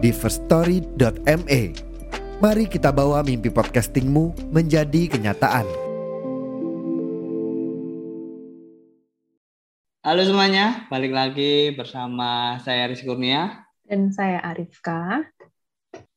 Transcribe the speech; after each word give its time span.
di 0.00 0.10
firststory.me. 0.16 1.60
Mari 2.40 2.64
kita 2.72 2.88
bawa 2.88 3.20
mimpi 3.20 3.52
podcastingmu 3.52 4.48
menjadi 4.48 5.12
kenyataan. 5.12 5.68
Halo 10.00 10.24
semuanya, 10.24 10.88
balik 10.88 11.12
lagi 11.12 11.76
bersama 11.76 12.56
saya 12.64 12.88
Rizky 12.88 13.04
Kurnia 13.04 13.68
Dan 13.84 14.08
saya 14.08 14.40
Arifka. 14.40 15.28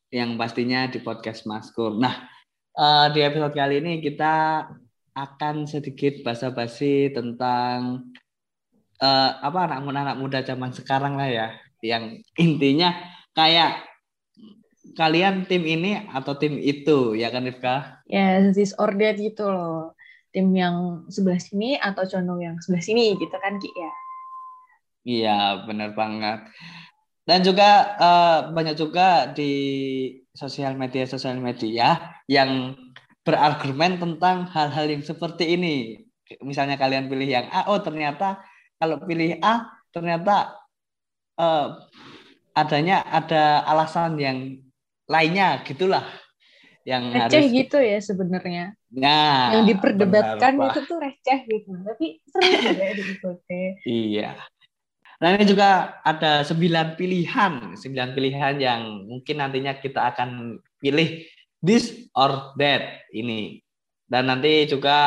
yang 0.08 0.40
pastinya 0.40 0.88
di 0.88 1.02
podcast 1.04 1.44
Maskur. 1.44 2.00
Nah, 2.00 2.24
eh, 2.72 3.06
di 3.12 3.20
episode 3.20 3.52
kali 3.52 3.84
ini 3.84 4.00
kita 4.00 4.64
akan 5.12 5.68
sedikit 5.68 6.24
basa-basi 6.24 7.12
tentang 7.12 8.08
eh, 8.96 9.30
apa 9.44 9.68
anak 9.68 9.84
muda 9.84 10.00
anak 10.08 10.16
muda 10.16 10.38
zaman 10.40 10.72
sekarang 10.72 11.20
lah 11.20 11.28
ya, 11.28 11.48
yang 11.84 12.24
intinya 12.40 12.94
kayak 13.34 13.82
kalian 14.94 15.44
tim 15.44 15.66
ini 15.66 16.06
atau 16.08 16.38
tim 16.38 16.56
itu 16.56 17.18
ya 17.18 17.28
kan 17.34 17.44
Rifka? 17.44 18.00
Ya, 18.06 18.40
this 18.54 18.72
or 18.78 18.94
that 18.94 19.18
gitu 19.18 19.50
loh. 19.50 19.92
Tim 20.30 20.50
yang 20.54 21.06
sebelah 21.10 21.38
sini 21.38 21.78
atau 21.78 22.02
condong 22.06 22.42
yang 22.42 22.56
sebelah 22.58 22.82
sini 22.82 23.14
gitu 23.18 23.36
kan 23.38 23.58
Ki 23.58 23.70
ya. 23.70 23.92
Iya, 25.04 25.38
benar 25.68 25.92
banget. 25.94 26.48
Dan 27.24 27.40
juga 27.44 27.96
eh, 27.98 28.38
banyak 28.50 28.76
juga 28.78 29.30
di 29.30 29.52
sosial 30.34 30.74
media 30.74 31.04
sosial 31.06 31.38
media 31.38 32.18
yang 32.26 32.74
berargumen 33.24 33.96
tentang 33.96 34.48
hal-hal 34.50 34.86
yang 34.90 35.04
seperti 35.04 35.56
ini. 35.56 36.04
Misalnya 36.40 36.80
kalian 36.80 37.06
pilih 37.08 37.28
yang 37.28 37.46
A, 37.52 37.68
oh 37.68 37.80
ternyata 37.80 38.40
kalau 38.80 39.00
pilih 39.04 39.38
A 39.40 39.70
ternyata 39.94 40.56
eh, 41.38 41.68
adanya 42.54 43.02
ada 43.10 43.66
alasan 43.66 44.14
yang 44.16 44.38
lainnya 45.10 45.60
gitulah 45.66 46.06
yang 46.84 47.10
Receh 47.10 47.48
harus 47.48 47.52
gitu 47.52 47.78
ya 47.80 47.98
sebenarnya. 47.98 48.76
Nah, 48.92 49.56
yang 49.56 49.64
diperdebatkan 49.66 50.52
benar, 50.60 50.68
itu 50.70 50.80
tuh 50.84 50.98
receh 51.00 51.38
gitu. 51.48 51.70
Tapi 51.80 52.06
seru 52.28 52.50
juga 52.60 52.84
diikuti. 52.92 53.62
Iya. 53.88 54.30
Nah 55.24 55.28
ini 55.40 55.44
juga 55.48 55.96
ada 56.04 56.44
sembilan 56.44 57.00
pilihan, 57.00 57.80
sembilan 57.80 58.08
pilihan 58.12 58.54
yang 58.60 58.80
mungkin 59.08 59.40
nantinya 59.40 59.80
kita 59.80 60.12
akan 60.12 60.60
pilih 60.76 61.24
this 61.64 61.88
or 62.12 62.52
that 62.60 63.08
ini. 63.16 63.64
Dan 64.04 64.28
nanti 64.28 64.68
juga 64.68 64.98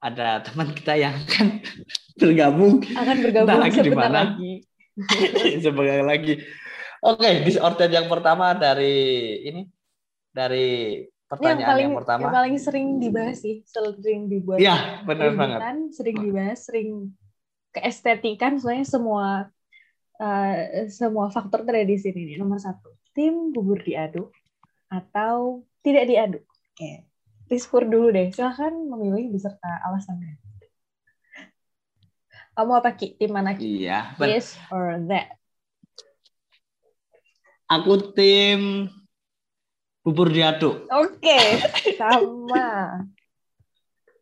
ada 0.00 0.40
teman 0.40 0.72
kita 0.72 0.96
yang 0.96 1.12
akan 1.12 1.60
bergabung 2.22 2.80
Akan 2.96 3.16
bergabung 3.20 3.60
lagi 3.60 3.78
di 3.78 3.90
sebentar 3.92 4.08
mana? 4.08 4.20
lagi. 4.32 4.52
sebagai 5.64 6.00
lagi. 6.04 6.34
Oke, 7.02 7.28
or 7.58 7.74
that 7.74 7.90
yang 7.90 8.06
pertama 8.06 8.54
dari 8.54 8.94
ini 9.42 9.62
dari 10.30 11.02
Ini 11.02 11.08
yang 11.08 11.40
pertanyaan 11.40 11.70
paling 11.72 11.86
yang 11.88 11.96
pertama. 11.96 12.22
yang 12.28 12.36
paling 12.36 12.56
sering 12.60 12.88
dibahas 13.00 13.38
sih, 13.40 13.64
sering 13.64 14.28
dibuat 14.28 14.60
Iya, 14.60 15.00
benar 15.08 15.32
banget. 15.32 15.58
Rebutan, 15.64 15.78
sering 15.88 16.16
dibahas, 16.20 16.58
sering 16.68 16.90
keestetikan, 17.72 18.52
soalnya 18.60 18.84
semua 18.84 19.48
eh, 20.20 20.92
semua 20.92 21.32
faktor 21.32 21.64
ada 21.64 21.88
di 21.88 21.96
sini 21.96 22.28
nih. 22.28 22.36
Nomor 22.36 22.60
satu, 22.60 22.92
tim 23.16 23.48
bubur 23.48 23.80
diaduk 23.80 24.28
atau 24.92 25.64
tidak 25.80 26.04
diaduk. 26.04 26.44
Oke, 26.44 27.08
Rizkur 27.48 27.88
dulu 27.88 28.12
deh. 28.12 28.28
Silahkan 28.28 28.76
memilih 28.76 29.32
beserta 29.32 29.80
alasannya. 29.88 30.51
Kamu 32.52 32.72
apa 32.76 32.92
Ki? 32.92 33.16
Tim 33.16 33.32
mana 33.32 33.56
Ki? 33.56 33.88
Iya, 33.88 34.12
ben- 34.20 34.36
This 34.36 34.60
or 34.68 35.00
that? 35.08 35.40
aku 37.72 38.12
tim 38.12 38.92
bubur 40.04 40.28
diaduk. 40.28 40.84
Oke, 40.92 41.40
sama. 41.96 43.00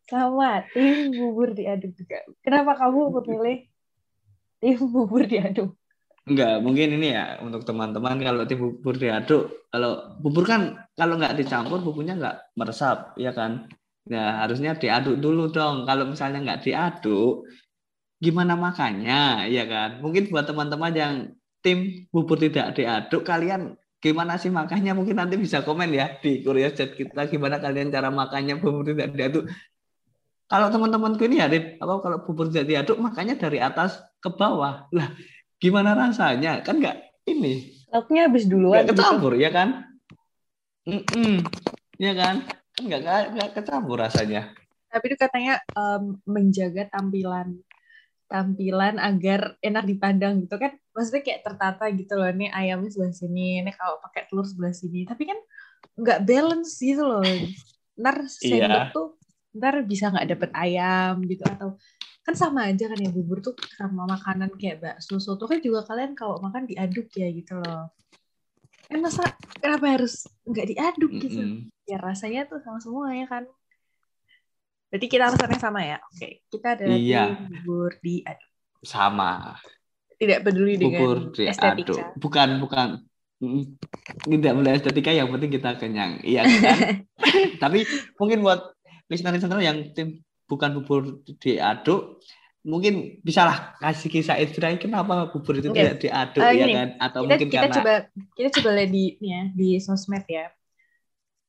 Sama, 0.07 0.63
tim 0.71 1.11
bubur 1.11 1.51
diaduk 1.51 1.91
juga. 1.99 2.23
Kenapa 2.39 2.79
kamu 2.79 3.19
memilih 3.19 3.67
tim 4.63 4.79
bubur 4.87 5.27
diaduk? 5.27 5.75
Enggak, 6.21 6.61
mungkin 6.61 7.01
ini 7.01 7.17
ya 7.17 7.41
untuk 7.43 7.65
teman-teman 7.65 8.21
kalau 8.21 8.47
tim 8.47 8.59
bubur 8.61 8.95
diaduk, 8.95 9.67
kalau 9.73 10.15
bubur 10.21 10.47
kan 10.47 10.79
kalau 10.95 11.19
nggak 11.19 11.35
dicampur 11.35 11.83
bumbunya 11.83 12.15
nggak 12.15 12.55
meresap, 12.55 13.17
ya 13.19 13.35
kan? 13.35 13.67
Nah, 14.07 14.45
harusnya 14.45 14.77
diaduk 14.77 15.17
dulu 15.19 15.49
dong. 15.51 15.83
Kalau 15.85 16.07
misalnya 16.09 16.39
nggak 16.41 16.61
diaduk, 16.65 17.45
gimana 18.21 18.53
makannya, 18.53 19.49
ya 19.49 19.63
kan? 19.65 19.97
Mungkin 19.99 20.29
buat 20.29 20.45
teman-teman 20.45 20.93
yang 20.93 21.13
tim 21.65 22.05
bubur 22.13 22.37
tidak 22.37 22.77
diaduk, 22.77 23.25
kalian 23.25 23.73
gimana 23.97 24.37
sih 24.37 24.53
makannya? 24.53 24.93
Mungkin 24.93 25.17
nanti 25.17 25.35
bisa 25.41 25.65
komen 25.65 25.89
ya 25.89 26.21
di 26.21 26.45
Korea 26.45 26.69
Chat 26.69 26.93
kita 26.93 27.25
gimana 27.25 27.57
kalian 27.57 27.89
cara 27.89 28.13
makannya 28.13 28.61
bubur 28.61 28.85
tidak 28.85 29.11
diaduk. 29.17 29.49
Kalau 30.45 30.67
teman-temanku 30.69 31.23
ini 31.25 31.41
ya, 31.41 31.47
apa 31.49 31.93
kalau 32.03 32.17
bubur 32.21 32.47
tidak 32.53 32.69
diaduk 32.69 32.97
makannya 33.01 33.35
dari 33.41 33.57
atas 33.57 33.97
ke 34.21 34.29
bawah. 34.29 34.85
Lah, 34.93 35.09
gimana 35.61 35.93
rasanya 35.93 36.65
kan 36.65 36.81
nggak 36.81 36.97
ini 37.29 37.69
Lauknya 37.93 38.25
habis 38.25 38.49
duluan. 38.49 38.81
nggak 38.81 38.85
gitu. 38.89 38.97
kecampur 38.97 39.33
ya 39.37 39.49
kan 39.53 39.69
Mm-mm. 40.89 41.45
ya 42.01 42.13
kan 42.17 42.41
kan 42.49 42.81
nggak 42.81 42.99
nggak 43.37 43.49
kecampur 43.53 44.01
rasanya 44.01 44.49
Tapi 44.89 45.05
itu 45.07 45.15
katanya 45.21 45.61
em, 45.77 46.17
menjaga 46.25 46.89
tampilan 46.89 47.61
tampilan 48.31 48.95
agar 48.95 49.59
enak 49.59 49.83
dipandang 49.83 50.47
gitu 50.47 50.55
kan. 50.55 50.71
Maksudnya 50.95 51.21
kayak 51.27 51.41
tertata 51.43 51.85
gitu 51.91 52.13
loh. 52.15 52.31
Nih 52.31 52.47
ayamnya 52.47 52.87
sebelah 52.87 53.11
sini, 53.11 53.59
ini 53.59 53.71
kalau 53.75 53.99
pakai 53.99 54.31
telur 54.31 54.47
sebelah 54.47 54.71
sini. 54.71 55.03
Tapi 55.03 55.27
kan 55.27 55.39
nggak 55.99 56.19
balance 56.23 56.79
gitu 56.79 57.03
loh. 57.03 57.27
Ntar 57.99 58.15
sendok 58.31 58.85
Iya. 58.87 58.95
tuh 58.95 59.07
ntar 59.51 59.75
bisa 59.83 60.07
nggak 60.07 60.27
dapet 60.31 60.51
ayam 60.55 61.19
gitu 61.27 61.43
atau 61.43 61.75
kan 62.23 62.35
sama 62.39 62.71
aja 62.71 62.87
kan 62.87 62.95
ya 62.95 63.11
bubur 63.11 63.43
tuh 63.43 63.51
sama 63.75 64.07
makanan 64.07 64.55
kayak 64.55 64.79
bakso 64.79 65.19
soto 65.19 65.43
kan 65.49 65.59
juga 65.59 65.83
kalian 65.83 66.15
kalau 66.15 66.39
makan 66.39 66.63
diaduk 66.71 67.11
ya 67.11 67.27
gitu 67.35 67.59
loh. 67.59 67.91
Kan 68.87 69.03
masa 69.03 69.27
kenapa 69.59 69.99
harus 69.99 70.23
nggak 70.47 70.67
diaduk 70.71 71.11
gitu? 71.19 71.43
Mm-mm. 71.43 71.67
ya 71.89 71.99
rasanya 71.99 72.47
tuh 72.47 72.63
sama 72.63 72.79
semua 72.79 73.11
ya 73.11 73.27
kan 73.27 73.43
berarti 74.91 75.07
kita 75.07 75.23
alasannya 75.31 75.57
sama 75.57 75.79
ya? 75.81 75.97
Oke 76.03 76.43
kita 76.51 76.67
adalah 76.75 76.97
Iya. 76.99 77.23
bubur 77.63 77.95
diaduk 78.03 78.51
sama. 78.83 79.55
Tidak 80.19 80.39
peduli 80.45 80.75
bubur 80.77 81.31
dengan 81.31 81.33
diaduk 81.33 81.49
estetika 81.49 82.03
bukan 82.19 82.49
bukan. 82.59 82.87
Tidak 84.21 84.51
melihat 84.53 84.75
estetika 84.85 85.09
yang 85.09 85.33
penting 85.33 85.49
kita 85.49 85.73
kenyang. 85.81 86.21
Iya 86.21 86.45
kan? 86.45 86.77
Tapi 87.63 87.87
mungkin 88.21 88.45
buat 88.45 88.61
listener-listener 89.09 89.57
yang 89.65 89.77
tim 89.97 90.21
bukan 90.45 90.77
bubur 90.77 91.23
diaduk 91.41 92.21
mungkin 92.61 93.17
bisalah 93.25 93.73
kasih 93.81 94.13
kisah 94.13 94.37
inspirasi 94.37 94.77
kenapa 94.77 95.25
bubur 95.33 95.57
itu 95.57 95.73
tidak 95.73 95.97
diaduk 95.97 96.43
Ah, 96.45 96.53
ya 96.53 96.69
gini, 96.69 96.73
kan? 96.77 96.89
Atau 97.01 97.19
kita 97.25 97.29
mungkin 97.33 97.47
kita 97.49 97.61
karena 97.65 97.75
coba 97.81 97.93
kita 98.37 98.49
coba 98.61 98.69
lihat 98.77 98.89
di 98.93 99.03
ini 99.17 99.27
ya 99.33 99.43
di 99.57 99.67
sosmed 99.81 100.25
ya. 100.29 100.45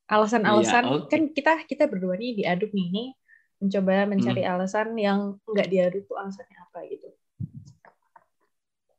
Alasan-alasan 0.08 0.84
Iya, 0.84 0.92
oke. 0.96 1.08
kan 1.12 1.20
kita 1.32 1.52
kita 1.68 1.84
berdua 1.88 2.16
nih 2.16 2.40
diaduk 2.40 2.72
nih 2.72 2.88
nih 2.88 3.08
mencoba 3.62 4.10
mencari 4.10 4.42
Hmm. 4.42 4.52
alasan 4.58 4.88
yang 4.98 5.38
nggak 5.46 5.68
diaduk 5.70 6.02
tuh 6.10 6.18
alasannya 6.18 6.58
apa 6.58 6.78
gitu 6.90 7.08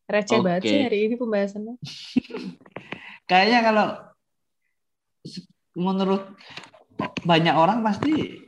receh 0.07 0.39
banget 0.39 0.61
Oke. 0.63 0.69
sih 0.71 0.79
hari 0.87 0.97
ini 1.11 1.15
pembahasannya 1.19 1.75
kayaknya 3.29 3.59
kalau 3.59 3.87
menurut 5.75 6.23
banyak 7.25 7.55
orang 7.55 7.83
pasti 7.83 8.39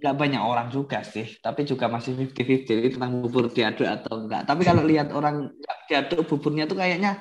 nggak 0.00 0.16
banyak 0.16 0.40
orang 0.40 0.68
juga 0.72 1.02
sih 1.04 1.28
tapi 1.42 1.66
juga 1.66 1.90
masih 1.90 2.16
50-50 2.30 2.68
jadi 2.68 2.88
tentang 2.94 3.20
bubur 3.20 3.50
diaduk 3.52 3.84
atau 3.84 4.22
enggak 4.24 4.46
tapi 4.48 4.62
kalau 4.64 4.82
lihat 4.86 5.12
orang 5.12 5.50
diaduk 5.90 6.24
buburnya 6.30 6.64
tuh 6.64 6.78
kayaknya 6.78 7.20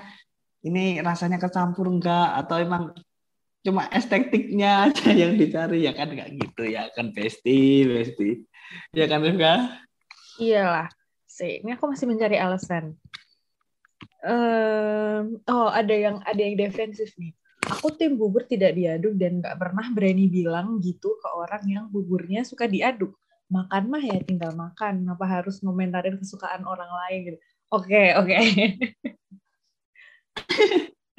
ini 0.64 1.00
rasanya 1.00 1.40
kecampur 1.40 1.88
enggak 1.88 2.40
atau 2.46 2.60
emang 2.60 2.92
cuma 3.70 3.86
estetiknya 3.94 4.90
aja 4.90 5.14
yang 5.14 5.38
dicari 5.38 5.86
ya 5.86 5.94
kan 5.94 6.10
nggak 6.10 6.30
gitu 6.42 6.64
ya 6.66 6.90
kan 6.98 7.14
besti 7.14 7.86
besti 7.86 8.30
ya 8.98 9.06
kan 9.06 9.22
Rifka 9.22 9.78
iyalah 10.42 10.90
sih 11.30 11.62
ini 11.62 11.78
aku 11.78 11.86
masih 11.94 12.10
mencari 12.10 12.42
alasan 12.42 12.98
Em, 14.20 15.40
oh, 15.48 15.70
ada 15.72 15.96
yang 15.96 16.20
ada 16.28 16.40
yang 16.40 16.60
defensif 16.60 17.16
nih. 17.16 17.32
Aku 17.72 17.96
tim 17.96 18.20
bubur 18.20 18.44
tidak 18.48 18.76
diaduk 18.76 19.16
dan 19.16 19.40
nggak 19.40 19.56
pernah 19.56 19.88
berani 19.96 20.28
bilang 20.28 20.80
gitu 20.84 21.16
ke 21.20 21.30
orang 21.36 21.64
yang 21.68 21.86
buburnya 21.88 22.44
suka 22.44 22.68
diaduk. 22.68 23.16
Makan 23.48 23.84
mah 23.88 24.04
ya 24.04 24.20
tinggal 24.24 24.52
makan. 24.56 25.08
Kenapa 25.08 25.26
harus 25.28 25.64
ngomentarin 25.64 26.20
kesukaan 26.20 26.68
orang 26.68 26.92
lain 26.92 27.20
gitu? 27.32 27.38
Oke, 27.72 28.16
oke. 28.18 28.36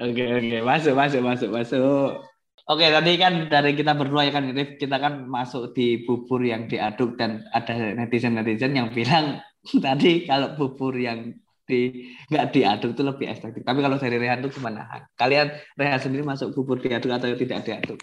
Oke 0.00 0.24
oke 0.32 0.64
masuk 0.64 0.96
masuk 0.96 1.20
masuk 1.20 1.50
masuk. 1.52 2.24
Oke 2.70 2.86
tadi 2.86 3.18
kan 3.18 3.50
dari 3.50 3.74
kita 3.74 3.98
berdua 3.98 4.30
ya 4.30 4.32
kan 4.32 4.46
kita 4.54 4.96
kan 5.02 5.26
masuk 5.26 5.74
di 5.74 6.06
bubur 6.06 6.38
yang 6.38 6.70
diaduk 6.70 7.18
dan 7.18 7.42
ada 7.50 7.74
netizen 7.98 8.38
netizen 8.38 8.78
yang 8.78 8.94
bilang 8.94 9.42
tadi 9.84 10.22
kalau 10.22 10.54
bubur 10.54 10.94
yang 10.94 11.34
di 11.66 12.10
nggak 12.30 12.46
diaduk 12.50 12.90
itu 12.98 13.02
lebih 13.06 13.26
estetik. 13.30 13.62
Tapi 13.62 13.78
kalau 13.78 13.94
dari 13.94 14.18
Rehan 14.18 14.42
itu 14.42 14.58
gimana? 14.58 14.86
Kalian 15.14 15.54
Rehan 15.78 16.02
sendiri 16.02 16.26
masuk 16.26 16.50
bubur 16.54 16.82
diaduk 16.82 17.14
atau 17.14 17.30
tidak 17.38 17.62
diaduk? 17.62 17.98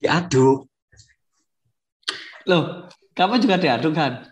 Diaduk. 0.00 0.68
Loh, 2.44 2.88
kamu 3.16 3.40
juga 3.40 3.56
diaduk 3.56 3.96
kan? 3.96 4.28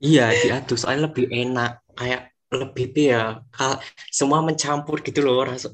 Iya, 0.00 0.32
diaduk 0.32 0.80
soalnya 0.80 1.12
lebih 1.12 1.28
enak. 1.28 1.84
Kayak 1.92 2.29
lebih 2.50 2.90
ya 2.98 3.38
kal- 3.54 3.78
semua 4.10 4.42
mencampur 4.42 4.98
gitu 5.06 5.22
loh 5.22 5.46
rasa 5.46 5.70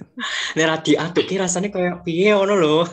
Nek 0.56 0.84
diaduk 0.84 1.24
ki 1.24 1.40
rasanya 1.40 1.72
kayak 1.72 2.04
piye 2.04 2.36
ngono 2.36 2.54
loh 2.60 2.84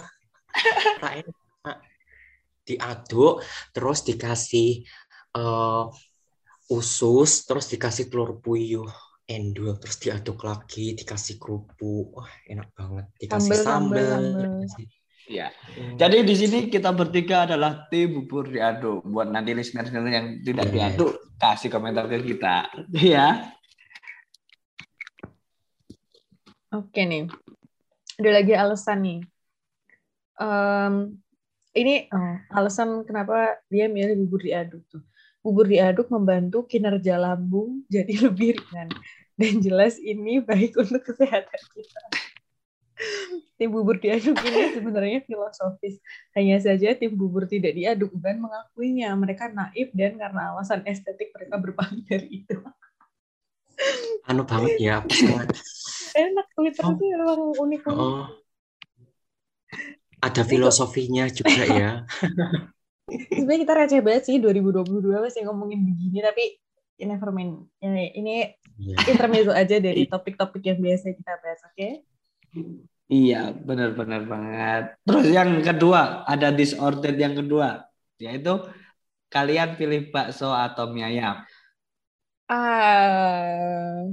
diaduk 2.67 3.43
terus 3.75 3.99
dikasih 4.07 4.87
eh, 5.35 5.83
usus 6.71 7.31
terus 7.47 7.67
dikasih 7.71 8.11
telur 8.11 8.39
puyuh 8.43 8.87
endul 9.27 9.75
terus 9.75 9.99
diaduk 9.99 10.39
lagi 10.47 10.95
dikasih 10.95 11.35
kerupuk. 11.35 12.15
Wah 12.15 12.31
enak 12.47 12.71
banget. 12.71 13.11
Dikasih 13.19 13.59
Sambel, 13.59 14.07
sambel, 14.07 14.63
sambal 14.71 15.06
Ya. 15.27 15.51
Jadi 15.99 16.23
di 16.23 16.35
sini 16.39 16.57
kita 16.71 16.95
bertiga 16.95 17.43
adalah 17.43 17.85
tim 17.91 18.15
bubur 18.15 18.47
diaduk. 18.47 19.03
Buat 19.03 19.27
nanti 19.27 19.51
listener-listener 19.51 20.07
yang 20.07 20.27
tidak 20.39 20.71
Iya. 20.71 20.73
diaduk, 20.73 21.11
kasih 21.35 21.67
komentar 21.67 22.07
ke 22.07 22.23
kita. 22.23 22.71
Ya. 22.95 23.51
Oke 26.71 27.03
nih. 27.03 27.27
Ada 28.17 28.29
lagi 28.31 28.53
alasan 28.55 28.97
nih. 29.03 29.19
Em, 30.39 30.93
ini 31.75 32.07
oh, 32.09 32.35
alasan 32.55 33.03
kenapa 33.03 33.59
dia 33.67 33.91
milih 33.91 34.15
bubur 34.25 34.41
diaduk 34.41 34.83
tuh. 34.87 35.03
Bubur 35.43 35.67
diaduk 35.67 36.07
membantu 36.07 36.63
kinerja 36.63 37.19
lambung 37.19 37.83
jadi 37.91 38.15
lebih 38.31 38.57
ringan. 38.63 38.89
Dan 39.37 39.61
jelas 39.61 40.01
ini 40.01 40.41
baik 40.41 40.73
untuk 40.81 41.03
kesehatan 41.03 41.61
kita. 41.75 42.03
Tim 43.57 43.69
bubur 43.73 43.97
diaduk 43.97 44.37
ini 44.41 44.73
sebenarnya 44.73 45.19
filosofis. 45.25 45.97
Hanya 46.33 46.57
saja 46.61 46.93
tim 46.97 47.13
bubur 47.13 47.45
tidak 47.45 47.73
diaduk 47.73 48.09
bukan 48.13 48.37
mengakuinya. 48.41 49.13
Mereka 49.13 49.53
naif 49.53 49.89
dan 49.93 50.17
karena 50.17 50.53
alasan 50.53 50.81
estetik 50.85 51.29
mereka 51.33 51.57
berpaling 51.61 52.01
dari 52.05 52.45
itu. 52.45 52.57
anu 54.25 54.41
banget 54.41 54.73
ya 54.81 55.05
Enak 56.17 56.47
Twitter 56.57 56.81
Oh. 56.81 56.97
itu 56.97 57.03
emang 57.13 57.41
unik-unik. 57.53 57.81
oh 57.93 58.25
ada 60.17 60.41
filosofinya 60.41 61.29
juga 61.29 61.61
ya 61.69 61.91
sebenarnya 63.37 63.59
kita 63.63 63.73
receh 63.77 64.01
banget 64.01 64.23
sih 64.25 64.35
2022 64.41 64.97
masih 65.21 65.45
ngomongin 65.45 65.85
begini 65.85 66.25
tapi 66.25 66.57
you 66.97 67.05
never 67.05 67.29
mind 67.29 67.69
ini, 67.79 68.11
ini 68.17 68.35
Iya. 68.77 68.97
intermezzo 69.09 69.49
aja 69.53 69.81
dari 69.81 70.05
topik-topik 70.05 70.61
yang 70.61 70.77
biasa 70.77 71.09
kita 71.09 71.33
bahas 71.41 71.61
oke 71.65 71.87
Iya, 73.07 73.55
benar-benar 73.55 74.21
banget. 74.27 74.83
Terus 75.07 75.27
yang 75.31 75.63
kedua, 75.63 76.27
ada 76.27 76.51
disordered 76.51 77.15
yang 77.15 77.39
kedua, 77.39 77.87
yaitu 78.19 78.51
kalian 79.31 79.79
pilih 79.79 80.11
bakso 80.11 80.51
atau 80.51 80.91
mie 80.91 81.07
ayam. 81.07 81.39
ah 82.47 84.07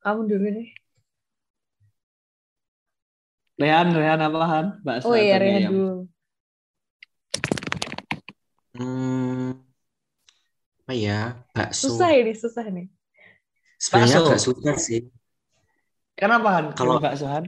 kamu 0.00 0.20
dulu 0.28 0.46
deh 0.52 0.68
Rehan, 3.56 3.94
Rehan 3.96 4.20
apaan? 4.20 4.66
Bakso 4.84 5.08
oh 5.08 5.16
iya 5.16 5.36
atau 5.36 5.40
mie 5.40 5.44
Rehan 5.44 5.60
ayam? 5.64 5.72
dulu 5.72 5.94
Hmm, 8.74 9.54
apa 10.82 10.92
ya 10.92 11.38
bakso 11.54 11.94
susah 11.94 12.10
ini 12.10 12.34
susah 12.34 12.66
nih 12.68 12.90
sebenarnya 13.78 14.18
Bakso. 14.18 14.28
agak 14.28 14.40
susah 14.42 14.76
sih 14.76 15.00
Kenapa 16.14 16.46
Han? 16.58 16.64
Kalau- 16.74 16.98
bakso 16.98 17.26
Han? 17.26 17.46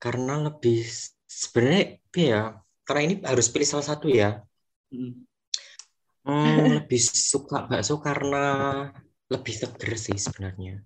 Karena 0.00 0.48
lebih 0.48 0.80
sebenarnya 1.28 1.84
ya 2.16 2.42
karena 2.88 3.00
ini 3.06 3.14
harus 3.22 3.46
pilih 3.52 3.68
salah 3.68 3.86
satu 3.86 4.08
ya 4.10 4.40
Mm. 4.90 5.22
Hmm, 6.26 6.58
lebih 6.82 6.98
suka 6.98 7.62
bakso 7.70 8.02
karena 8.02 8.42
lebih 9.30 9.54
seger 9.54 9.94
sih 9.94 10.18
sebenarnya 10.18 10.82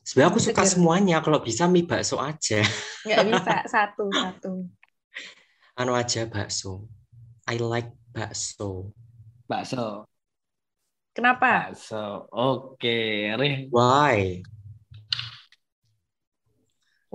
sebenarnya 0.00 0.30
aku 0.32 0.40
suka 0.40 0.64
Seger. 0.64 0.72
semuanya 0.80 1.20
kalau 1.20 1.44
bisa 1.44 1.68
mie 1.68 1.84
bakso 1.84 2.16
aja 2.16 2.64
nggak 3.04 3.20
bisa 3.36 3.54
satu 3.68 4.08
satu 4.08 4.64
anu 5.76 5.92
aja 5.92 6.24
bakso 6.24 6.88
I 7.44 7.60
like 7.60 7.92
bakso 8.16 8.96
Bakso. 9.44 10.08
kenapa 11.12 11.68
Bakso. 11.70 12.32
Oke, 12.32 13.30
Reh. 13.36 13.68
why 13.68 14.40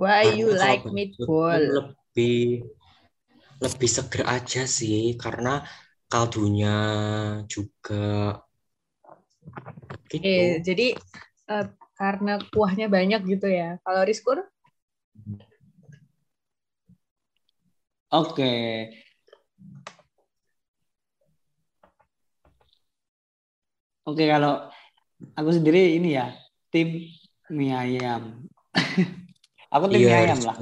why 0.02 0.26
Karena 0.26 0.34
you 0.42 0.48
kalau 0.50 0.58
like 0.58 0.84
meatball 0.90 1.62
lebih 1.62 2.66
lebih 3.62 3.90
seger 3.96 4.22
aja 4.26 4.66
sih 4.66 5.14
karena 5.14 5.62
kaldunya 6.10 6.74
juga 7.46 8.42
gitu. 10.10 10.26
eh 10.26 10.58
jadi 10.66 10.86
eh, 11.54 11.66
karena 11.94 12.32
kuahnya 12.50 12.86
banyak 12.90 13.20
gitu 13.30 13.46
ya 13.46 13.78
kalau 13.86 14.02
Rizkur 14.02 14.42
Oke. 18.12 18.44
Oke, 24.04 24.24
kalau 24.28 24.68
aku 25.38 25.50
sendiri 25.56 25.96
ini 25.96 26.18
ya, 26.18 26.36
tim 26.68 26.88
mie 27.56 27.72
ayam. 27.72 28.44
aku 29.74 29.84
tim 29.90 30.00
mie 30.04 30.12
Iya, 30.12 30.16
ayam 30.28 30.40
lah. 30.44 30.56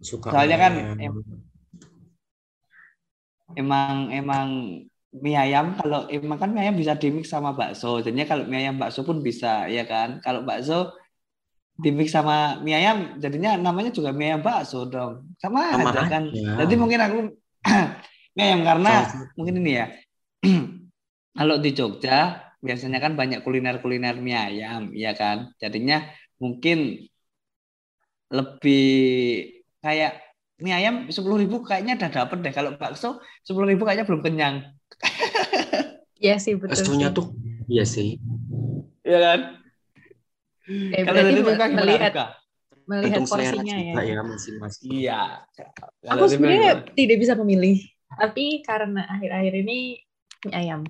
Suka 0.00 0.28
Soalnya 0.32 0.56
kan 0.56 0.72
em- 1.04 1.22
Emang 3.56 4.12
emang 4.12 4.48
mie 5.08 5.32
ayam 5.40 5.72
kalau 5.80 6.04
emang 6.12 6.36
kan 6.36 6.52
mie 6.52 6.68
ayam 6.68 6.76
bisa 6.76 6.92
dimix 7.00 7.32
sama 7.32 7.56
bakso. 7.56 8.04
Jadinya 8.04 8.28
kalau 8.28 8.44
mie 8.44 8.60
ayam 8.68 8.76
bakso 8.76 9.00
pun 9.08 9.24
bisa, 9.24 9.64
ya 9.72 9.88
kan? 9.88 10.20
Kalau 10.20 10.44
bakso 10.44 10.92
dimix 11.80 12.12
sama 12.12 12.60
mie 12.60 12.76
ayam, 12.76 13.16
jadinya 13.16 13.56
namanya 13.56 13.88
juga 13.88 14.12
mie 14.12 14.36
ayam 14.36 14.42
bakso 14.44 14.84
dong. 14.84 15.32
Sama, 15.40 15.72
Sama 15.72 15.88
aja 15.88 16.00
kan. 16.12 16.22
aja. 16.28 16.60
Jadi 16.60 16.74
mungkin 16.76 17.00
aku 17.00 17.18
mie 18.36 18.44
ayam 18.52 18.60
karena 18.68 18.92
mungkin 19.32 19.54
ini 19.64 19.72
ya. 19.80 19.86
kalau 21.38 21.56
di 21.64 21.70
Jogja 21.72 22.44
biasanya 22.60 22.98
kan 23.00 23.16
banyak 23.16 23.40
kuliner-kuliner 23.46 24.20
mie 24.20 24.36
ayam, 24.36 24.92
ya 24.92 25.16
kan? 25.16 25.56
Jadinya 25.56 26.04
mungkin 26.36 27.08
lebih 28.28 28.86
kayak 29.80 30.20
mie 30.58 30.74
ayam 30.74 31.06
sepuluh 31.08 31.38
ribu 31.38 31.62
kayaknya 31.62 31.96
udah 31.96 32.10
dapet 32.10 32.38
deh. 32.42 32.52
Kalau 32.52 32.70
bakso 32.74 33.18
sepuluh 33.40 33.70
ribu 33.70 33.86
kayaknya 33.86 34.04
belum 34.04 34.20
kenyang, 34.20 34.56
Iya 36.18 36.34
sih 36.42 36.58
betul 36.58 36.74
Baksonya 36.74 37.08
sih. 37.10 37.16
tuh 37.16 37.26
iya 37.70 37.84
sih. 37.86 38.08
ya 39.06 39.18
kan? 39.22 39.40
Eh, 40.68 41.00
Kalau 41.00 41.14
berarti 41.16 41.30
dari 41.30 41.40
Rifka 41.40 41.54
gimana, 41.54 41.78
melihat 41.78 42.12
melihat 42.88 43.20
Tergantung 43.22 43.26
selera 43.28 43.48
porsinya 43.54 43.76
ya. 43.78 43.94
ya 44.02 44.22
masing-masing. 44.24 44.88
Iya. 44.90 45.20
Kalau 46.02 46.24
Aku 46.24 46.32
sebenarnya 46.32 46.72
tidak 46.92 47.16
bisa 47.20 47.32
memilih, 47.38 47.76
tapi 48.10 48.64
karena 48.66 49.06
akhir-akhir 49.06 49.54
ini 49.62 49.78
mie 50.44 50.52
ayam. 50.52 50.80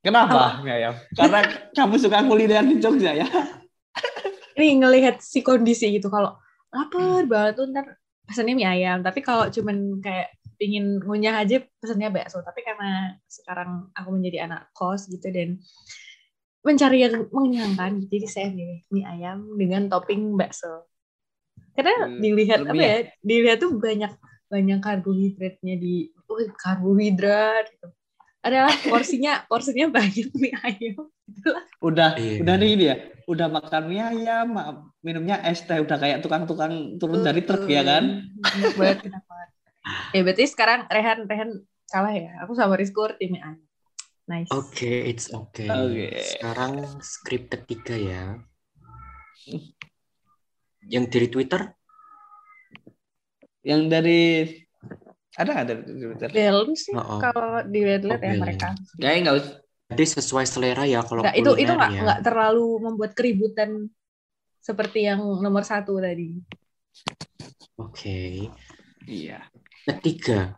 Kenapa 0.00 0.62
mie 0.62 0.72
ayam? 0.72 0.94
Karena 1.12 1.40
kamu 1.74 1.94
suka 1.98 2.22
kuliner 2.24 2.64
di 2.64 2.78
Jogja 2.78 3.12
ya? 3.12 3.26
Ini 4.60 4.76
ngelihat 4.84 5.24
si 5.24 5.40
kondisi 5.40 5.88
gitu 5.88 6.12
kalau 6.12 6.36
lapar 6.68 7.24
banget 7.24 7.52
tuh 7.56 7.64
ntar 7.72 7.96
pesannya 8.28 8.52
mie 8.52 8.68
ayam. 8.68 9.00
Tapi 9.00 9.24
kalau 9.24 9.48
cuman 9.48 10.04
kayak 10.04 10.28
pingin 10.60 11.00
ngunyah 11.00 11.40
aja 11.40 11.64
pesannya 11.80 12.12
bakso. 12.12 12.44
Tapi 12.44 12.60
karena 12.60 13.16
sekarang 13.24 13.88
aku 13.96 14.08
menjadi 14.12 14.44
anak 14.44 14.68
kos 14.76 15.08
gitu 15.08 15.32
dan 15.32 15.56
mencari 16.60 17.00
yang 17.00 17.24
mengenyangkan, 17.32 18.04
jadi 18.12 18.26
saya 18.28 18.48
milih 18.52 18.84
mie 18.92 19.08
ayam 19.08 19.56
dengan 19.56 19.88
topping 19.88 20.36
bakso. 20.36 20.84
Karena 21.72 22.12
Hmm, 22.12 22.20
dilihat 22.20 22.60
apa 22.68 22.82
ya? 22.84 22.96
Dilihat 23.24 23.58
tuh 23.64 23.72
banyak 23.80 24.12
banyak 24.52 24.78
karbohidratnya 24.84 25.74
di, 25.80 26.12
oh, 26.28 26.36
karbohidrat 26.60 27.64
gitu. 27.72 27.88
adalah 28.40 28.72
porsinya 28.84 29.44
porsinya 29.48 29.88
banyak 29.88 30.28
mie 30.36 30.52
ayam. 30.60 31.08
Itulah. 31.32 31.64
Udah 31.80 32.10
Iya. 32.20 32.44
udah 32.44 32.54
nih 32.60 32.68
ini 32.76 32.84
ya. 32.92 32.96
Udah 33.30 33.46
makan 33.46 33.82
mie 33.86 34.02
ayam, 34.02 34.58
minumnya 35.06 35.38
es 35.46 35.62
teh 35.62 35.78
udah 35.78 35.96
kayak 35.96 36.18
tukang-tukang 36.18 36.98
turun 36.98 37.22
dari 37.22 37.46
truk 37.46 37.70
ya 37.70 37.86
kan? 37.86 38.26
Banget. 38.74 39.06
Ya 40.12 40.20
berarti 40.20 40.44
sekarang 40.44 40.84
Rehan 40.92 41.24
Rehan 41.24 41.50
kalah 41.88 42.12
ya. 42.12 42.36
Aku 42.44 42.52
sama 42.52 42.76
Rizko 42.76 43.08
tim 43.16 43.32
mie 43.32 43.40
ayam. 43.40 43.62
Nice. 44.28 44.50
Oke, 44.52 45.08
it's 45.08 45.32
okay. 45.32 45.66
Oke. 45.66 46.10
Sekarang 46.20 46.72
skrip 47.00 47.48
ketiga 47.48 47.96
ya. 47.96 48.24
Yang 50.92 51.04
dari 51.10 51.26
Twitter? 51.32 51.60
Yang 53.64 53.82
dari 53.88 54.20
ada 55.34 55.50
nggak 55.54 55.66
dari 55.66 55.82
Twitter? 55.86 56.28
Belum 56.28 56.68
sih 56.76 56.92
Oh, 56.94 57.16
oh. 57.16 57.20
kalau 57.22 57.64
dilihat 57.64 58.02
ya 58.04 58.12
Oh, 58.12 58.18
belum. 58.20 58.40
mereka. 58.42 58.68
Kayaknya 59.00 59.20
nggak 59.24 59.36
usah. 59.40 59.54
Jadi 59.90 60.04
sesuai 60.06 60.46
selera 60.46 60.86
ya 60.86 61.02
kalau 61.02 61.26
Nggak, 61.26 61.34
itu 61.34 61.50
itu 61.58 61.72
nggak 61.74 61.90
ya. 61.90 62.02
nggak 62.06 62.20
terlalu 62.22 62.68
membuat 62.78 63.12
keributan 63.18 63.90
seperti 64.62 65.10
yang 65.10 65.18
nomor 65.42 65.66
satu 65.66 65.98
tadi. 65.98 66.38
Oke. 67.74 68.46
Iya. 69.10 69.42
Ketiga. 69.82 70.54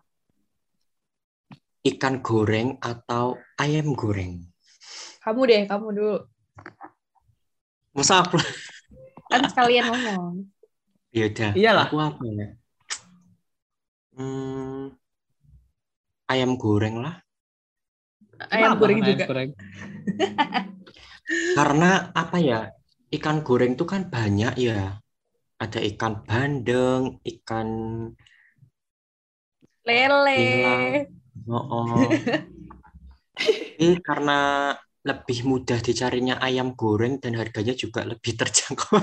Ikan 1.82 2.20
goreng 2.20 2.76
atau 2.78 3.40
ayam 3.56 3.96
goreng? 3.96 4.44
Kamu 5.24 5.40
deh, 5.48 5.62
kamu 5.64 5.86
dulu. 5.96 6.16
Masa 7.96 8.20
aku? 8.20 8.36
Kan 9.32 9.48
sekalian 9.48 9.88
ngomong. 9.88 10.44
Ya 11.14 11.24
udah. 11.32 11.50
Iyalah. 11.56 11.86
Aku 11.88 11.96
apa 11.98 12.24
ya? 12.28 12.48
Hmm, 14.12 14.92
ayam 16.28 16.60
goreng 16.60 17.00
lah. 17.00 17.24
Ayam 18.48 18.74
Kenapa 18.74 18.80
goreng 18.80 18.98
ayam 18.98 19.08
juga. 19.12 19.24
goreng? 19.28 19.50
Karena 21.58 21.90
apa 22.12 22.36
ya? 22.42 22.60
Ikan 23.12 23.36
goreng 23.44 23.72
tuh 23.76 23.86
kan 23.86 24.08
banyak 24.08 24.54
ya. 24.58 24.98
Ada 25.60 25.78
ikan 25.94 26.26
bandeng, 26.26 27.22
ikan 27.22 27.68
Lele. 29.82 31.06
Oh, 31.50 31.58
oh. 31.58 32.06
Tapi 33.32 33.98
karena 34.02 34.38
lebih 35.02 35.42
mudah 35.42 35.82
dicarinya 35.82 36.38
ayam 36.38 36.78
goreng 36.78 37.18
dan 37.18 37.34
harganya 37.34 37.74
juga 37.74 38.06
lebih 38.06 38.38
terjangkau. 38.38 39.02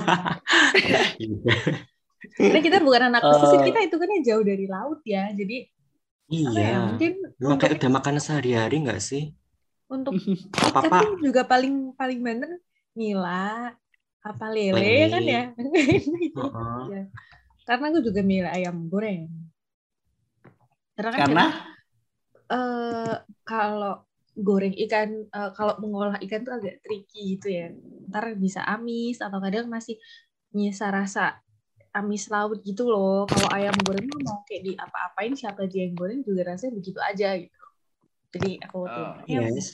Karena 2.40 2.60
kita 2.60 2.78
bukan 2.80 3.02
anak 3.12 3.20
pesisir, 3.24 3.60
Eh. 3.60 3.66
kita 3.72 3.80
itu 3.84 3.96
kan 4.00 4.08
jauh 4.24 4.44
dari 4.44 4.64
laut 4.68 5.00
ya. 5.04 5.28
Jadi 5.32 5.68
apa 6.30 6.58
ya? 6.60 6.70
Iya. 6.70 6.78
Mungkin 6.86 7.12
Memang 7.40 7.56
untuk 7.56 7.60
kayak 7.60 7.74
udah 7.80 7.90
makan 7.96 8.14
sehari-hari 8.22 8.76
nggak 8.84 9.00
sih? 9.02 9.22
untuk 9.90 10.14
Apa 10.78 10.86
tuh 11.02 11.18
juga 11.18 11.42
paling 11.42 11.92
paling 11.98 12.20
bener 12.22 12.50
nila 12.94 13.74
apa 14.20 14.46
lele, 14.52 14.78
Lele. 14.78 15.08
kan 15.10 15.22
ya. 15.24 15.42
Ya. 16.92 17.02
Karena 17.66 17.84
aku 17.90 17.98
juga 18.02 18.20
milih 18.22 18.50
ayam 18.50 18.76
goreng. 18.90 19.30
Karena 20.94 21.10
kan 21.14 21.20
Karena 21.22 21.44
eh 22.50 23.14
kalau 23.46 23.94
goreng 24.34 24.74
ikan 24.86 25.08
eh, 25.30 25.50
kalau 25.54 25.74
mengolah 25.82 26.18
ikan 26.22 26.42
tuh 26.42 26.54
agak 26.58 26.82
tricky 26.82 27.38
gitu 27.38 27.46
ya 27.50 27.66
ntar 28.10 28.34
bisa 28.34 28.66
amis 28.66 29.22
atau 29.22 29.38
kadang 29.38 29.70
masih 29.70 29.94
nyisa 30.50 30.90
rasa 30.90 31.38
amis 31.90 32.30
laut 32.30 32.62
gitu 32.62 32.86
loh 32.86 33.26
kalau 33.26 33.48
ayam 33.50 33.74
goreng 33.82 34.06
mau 34.22 34.42
kayak 34.46 34.62
di 34.62 34.72
apa-apain 34.78 35.34
siapa 35.34 35.66
aja 35.66 35.76
yang 35.82 35.94
goreng 35.98 36.22
juga 36.22 36.54
rasanya 36.54 36.78
begitu 36.78 37.00
aja 37.02 37.28
gitu 37.34 37.60
jadi 38.30 38.50
aku 38.62 38.80
tim 38.86 39.06
Oh, 39.10 39.26
ayam 39.26 39.42
Yes. 39.50 39.66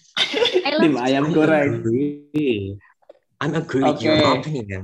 I 0.64 0.70
love 0.72 0.84
tim 0.88 0.96
ayam 0.96 1.24
goreng. 1.36 1.72
I'm 3.36 3.52
agree 3.52 3.84
with 3.84 4.00
your 4.00 4.16
Oke. 4.16 4.40
opinion. 4.40 4.82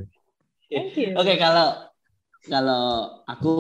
thank 0.69 0.93
you 1.01 1.17
Oke, 1.17 1.41
kalau 1.41 1.89
kalau 2.45 2.85
aku 3.25 3.53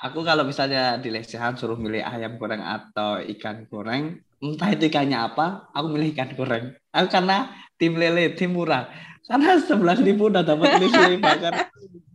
aku 0.00 0.20
kalau 0.24 0.48
misalnya 0.48 0.96
di 0.96 1.12
lesehan 1.12 1.60
suruh 1.60 1.76
milih 1.76 2.00
ayam 2.00 2.40
goreng 2.40 2.64
atau 2.64 3.20
ikan 3.36 3.68
goreng, 3.68 4.20
entah 4.40 4.72
itu 4.72 4.88
ikannya 4.88 5.18
apa, 5.28 5.68
aku 5.76 5.86
milih 5.92 6.16
ikan 6.16 6.32
goreng. 6.32 6.64
Aku 6.92 7.12
karena 7.12 7.52
tim 7.76 8.00
lele, 8.00 8.32
tim 8.32 8.56
murah. 8.56 8.88
Karena 9.24 9.56
sebelas 9.60 10.00
ribu 10.04 10.28
udah 10.28 10.44
dapat 10.44 10.76
lele 10.80 11.20
bakar. 11.20 11.52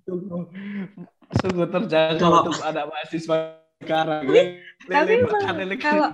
Sungguh, 0.10 0.44
sungguh 1.38 1.68
terjangkau 1.70 2.18
Kalau- 2.20 2.44
untuk 2.50 2.64
anak 2.66 2.86
mahasiswa 2.90 3.36
sekarang. 3.80 4.22
tapi 4.26 5.14
Lele 5.16 5.78
kalau 5.80 6.10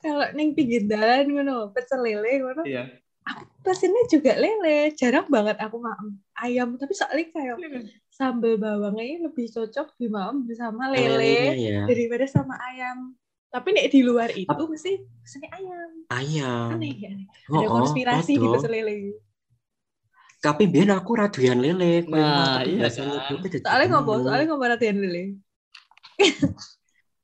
kalau 0.00 0.26
neng 0.34 0.52
pinggir 0.52 0.84
jalan 0.84 1.24
ngono 1.30 1.70
pecel 1.70 2.00
lele 2.02 2.42
ngono 2.42 2.62
Iya. 2.66 2.90
pesennya 3.64 4.04
juga 4.10 4.36
lele 4.36 4.92
jarang 4.92 5.24
banget 5.32 5.56
aku 5.56 5.80
makan 5.80 6.20
ayam 6.36 6.76
tapi 6.76 6.92
soalnya 6.92 7.32
kayak 7.32 7.56
sambal 8.12 8.60
bawangnya 8.60 9.24
lebih 9.30 9.48
cocok 9.48 9.96
di 9.96 10.12
maem 10.12 10.44
bersama 10.44 10.92
lele 10.92 11.56
ya. 11.56 11.88
daripada 11.88 12.28
sama 12.28 12.58
ayam 12.68 13.16
tapi 13.48 13.70
nek 13.72 13.88
di 13.88 14.00
luar 14.04 14.28
itu 14.34 14.62
mesti 14.68 14.92
pesennya 15.22 15.48
ayam 15.56 15.90
Ayam. 16.12 16.68
aneh 16.76 16.92
ya 17.00 17.08
aneh. 17.14 17.26
Oh, 17.48 17.58
ada 17.62 17.68
oh, 17.70 17.72
konspirasi 17.80 18.32
di 18.36 18.42
betul. 18.42 18.52
pecel 18.60 18.72
lele 18.76 18.94
Tapi 20.44 20.62
biar 20.68 20.88
aku 21.00 21.10
raduan 21.16 21.56
lele. 21.64 22.04
Nah, 22.04 22.60
iya 22.68 22.92
kan. 22.92 23.40
soalnya 23.64 23.86
ngopo 23.96 24.12
anu. 24.12 24.22
soalnya 24.28 24.44
ngopo 24.52 24.64
latihan 24.68 24.98
lele 25.00 25.40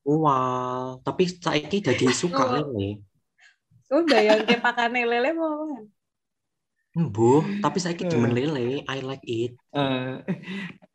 Wow, 0.00 1.04
tapi 1.04 1.28
saiki 1.28 1.84
jadi 1.84 2.06
suka 2.16 2.40
Oh. 2.40 2.72
lele. 2.72 3.04
kamu 3.90 4.02
bayang 4.08 4.40
kayak 4.48 4.62
pakane 4.64 5.02
lele 5.04 5.30
mau 5.36 5.68
kan 5.68 5.84
Bu, 6.90 7.46
tapi 7.62 7.78
saiki 7.78 8.02
Hmm. 8.02 8.10
demen 8.10 8.34
lele. 8.34 8.82
I 8.82 8.98
like 8.98 9.22
it. 9.22 9.54
Eh, 9.70 10.10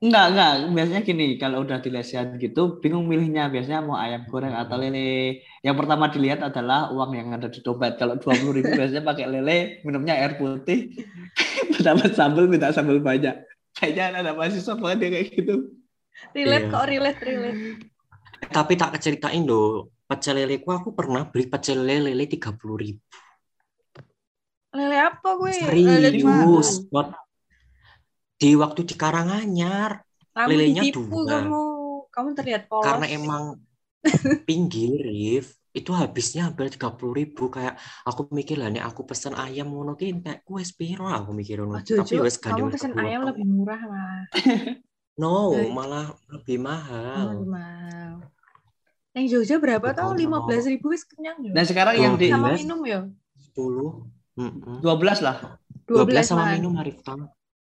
enggak, 0.04 0.26
enggak. 0.36 0.52
Biasanya 0.76 1.02
gini, 1.08 1.40
kalau 1.40 1.64
udah 1.64 1.80
di 1.80 1.88
lesehan 1.88 2.36
gitu, 2.36 2.84
bingung 2.84 3.08
milihnya. 3.08 3.48
Biasanya 3.48 3.80
mau 3.80 3.96
ayam 3.96 4.28
goreng 4.28 4.52
atau 4.52 4.76
lele. 4.76 5.40
Yang 5.64 5.76
pertama 5.80 6.12
dilihat 6.12 6.44
adalah 6.44 6.92
uang 6.92 7.12
yang 7.16 7.32
ada 7.32 7.48
di 7.48 7.64
dompet. 7.64 7.96
Kalau 7.96 8.20
20 8.20 8.52
ribu 8.60 8.76
biasanya 8.76 9.08
pakai 9.08 9.26
lele, 9.32 9.80
minumnya 9.88 10.20
air 10.20 10.36
putih. 10.36 11.00
Dapat 11.88 12.12
sambal, 12.12 12.52
minta 12.52 12.76
sambal 12.76 13.00
banyak. 13.00 13.36
Kayaknya 13.76 14.04
anak 14.20 14.34
mahasiswa 14.36 14.76
banget 14.76 15.00
ya 15.00 15.10
kayak 15.16 15.28
gitu. 15.32 15.56
relate 16.36 16.68
Iya. 16.68 16.72
kok 16.72 16.86
relate 16.88 17.20
relate 17.28 17.60
Tapi 18.52 18.74
tak 18.80 19.00
ceritain 19.04 19.44
loh, 19.44 19.92
pecel 20.08 20.40
leleku 20.40 20.70
aku 20.72 20.92
pernah 20.96 21.28
beli 21.28 21.48
pecel 21.48 21.84
lele 21.84 22.12
lele 22.12 22.24
tiga 22.28 22.52
puluh 22.56 22.78
ribu. 22.84 23.04
Lele 24.76 24.98
apa 25.00 25.30
gue 25.40 25.52
lele 25.72 26.10
di 26.12 26.22
mana? 26.22 26.44
Serius, 26.46 26.70
buat 26.92 27.08
di 28.36 28.52
waktu 28.60 28.82
di 28.84 28.96
Karanganyar 29.00 30.04
kamu 30.36 30.50
lelenya 30.52 30.84
dua. 30.92 31.28
kamu 31.32 31.64
kamu 32.12 32.30
terlihat 32.36 32.64
polos 32.68 32.86
karena 32.86 33.06
emang 33.08 33.44
pinggir 34.44 35.00
Rif 35.00 35.56
itu 35.76 35.92
habisnya 35.92 36.48
hampir 36.48 36.72
tiga 36.72 36.92
puluh 36.96 37.20
ribu 37.20 37.52
kayak 37.52 37.76
aku 38.08 38.32
mikir 38.32 38.56
lah 38.56 38.72
nih 38.72 38.80
aku 38.80 39.04
pesen 39.04 39.36
ayam 39.36 39.68
ngono 39.76 40.00
ki 40.00 40.08
entek 40.08 40.48
kue 40.48 40.64
spiro 40.64 41.12
aku 41.12 41.36
mikir 41.36 41.60
ngono 41.60 41.80
Oh, 41.80 41.84
Jojo, 41.84 42.24
wes 42.24 42.40
kamu 42.40 42.72
pesen 42.72 42.96
ayam 42.96 43.28
lebih 43.28 43.44
murah 43.44 43.82
lah. 43.84 44.20
no 45.22 45.52
malah 45.72 46.12
lebih 46.32 46.60
mahal 46.60 47.40
lebih 47.40 47.52
mahal. 47.52 48.12
Yang 49.16 49.26
Jogja 49.32 49.56
berapa 49.64 49.88
tau? 49.96 50.12
Lima 50.12 50.44
belas 50.44 50.68
ribu 50.68 50.92
wis 50.92 51.08
kenyang 51.08 51.40
ya. 51.40 51.52
Dan 51.56 51.64
sekarang 51.64 51.96
yang 51.96 52.16
di 52.20 52.28
sama 52.32 52.52
minum 52.56 52.80
ya. 52.84 53.00
sepuluh 53.40 54.04
Mm-mm. 54.36 54.84
12 54.84 55.24
lah. 55.24 55.60
Dua 55.88 56.04
12 56.04 56.10
belas 56.12 56.26
sama 56.28 56.44
man. 56.48 56.60
minum 56.60 56.74
Arifta. 56.76 57.16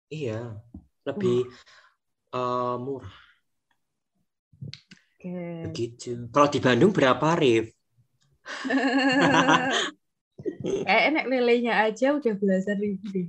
Iya. 0.10 0.58
Lebih 1.06 1.46
eh, 2.34 2.75
murah 2.82 3.13
Oke. 5.24 5.72
begitu. 5.72 6.27
Kalau 6.36 6.48
di 6.51 6.60
Bandung 6.60 6.92
berapa, 6.92 7.39
Rif? 7.39 7.72
Eh, 10.63 11.01
enak 11.12 11.27
lelenya 11.27 11.88
aja 11.88 12.15
udah 12.15 12.34
belasan 12.36 12.75
ribu 12.80 13.03
deh. 13.12 13.27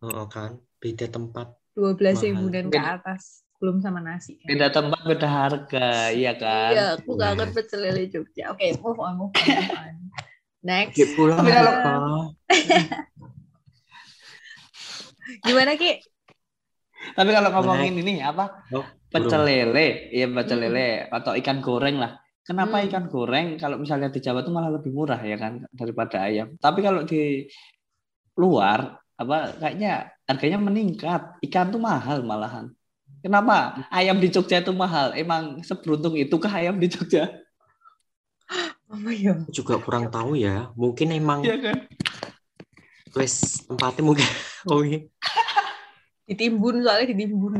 Oh, 0.00 0.24
kan 0.28 0.56
beda 0.80 1.08
tempat. 1.08 1.52
Dua 1.76 1.92
belas 1.92 2.20
ribu 2.24 2.48
dan 2.48 2.68
ke 2.72 2.80
atas. 2.80 3.44
Belum 3.60 3.80
sama 3.80 4.00
nasi. 4.00 4.40
Beda 4.44 4.72
tempat, 4.72 5.00
beda 5.04 5.28
harga. 5.28 6.12
Iya 6.12 6.32
kan? 6.36 6.72
Iya, 6.72 6.84
aku 7.00 7.16
kangen 7.16 7.52
pecel 7.52 7.80
lele 7.84 8.08
Jogja. 8.08 8.52
Oke, 8.52 8.76
move 8.80 9.00
on, 9.00 9.12
move 9.20 9.32
on, 9.32 9.44
move 9.44 9.72
on. 9.72 9.94
Next. 10.64 10.96
Kayak 10.96 11.10
pulang 11.14 11.38
Tapi 11.38 11.50
kalau- 11.52 11.76
apa? 11.84 12.20
Gimana 15.44 15.72
Ki? 15.76 15.92
Tapi 17.12 17.30
kalau 17.30 17.50
ngomongin 17.52 17.94
ini 18.00 18.24
apa? 18.24 18.64
Oh, 18.72 18.84
Pecel 19.12 19.44
lele, 19.44 20.08
iya 20.10 20.26
pecel 20.26 20.58
Hmm. 20.58 20.64
lele 20.72 20.88
atau 21.06 21.36
ikan 21.38 21.60
goreng 21.60 22.00
lah. 22.00 22.16
Kenapa 22.42 22.80
Hmm. 22.80 22.86
ikan 22.90 23.04
goreng 23.06 23.46
kalau 23.56 23.76
misalnya 23.78 24.08
di 24.10 24.18
Jawa 24.18 24.42
itu 24.42 24.50
malah 24.50 24.72
lebih 24.72 24.90
murah 24.90 25.20
ya 25.20 25.36
kan 25.36 25.62
daripada 25.70 26.24
ayam. 26.24 26.56
Tapi 26.58 26.80
kalau 26.82 27.04
di 27.06 27.46
luar 28.34 28.98
apa 29.14 29.54
kayaknya 29.54 30.10
harganya 30.26 30.58
meningkat. 30.58 31.22
Ikan 31.44 31.70
tuh 31.70 31.78
mahal 31.78 32.24
malahan. 32.24 32.72
Kenapa 33.22 33.86
ayam 33.88 34.18
di 34.20 34.28
Jogja 34.28 34.60
itu 34.60 34.72
mahal? 34.74 35.14
Emang 35.14 35.60
seberuntung 35.62 36.16
itukah 36.18 36.50
ayam 36.50 36.76
di 36.76 36.88
Jogja? 36.90 37.30
Apa 38.94 39.10
ya? 39.10 39.34
Aku 39.42 39.50
juga 39.58 39.74
kurang 39.84 40.04
tahu 40.14 40.30
ya. 40.38 40.70
Mungkin 40.78 41.08
emang 41.18 41.40
Iya 41.44 41.56
kan? 41.64 41.76
wes 43.16 43.64
tempatnya 43.68 44.02
mungkin. 44.04 44.26
Oh 44.70 44.80
iya. 44.80 44.98
Ditimbun 46.28 46.76
soalnya 46.84 47.06
ditimbun. 47.12 47.54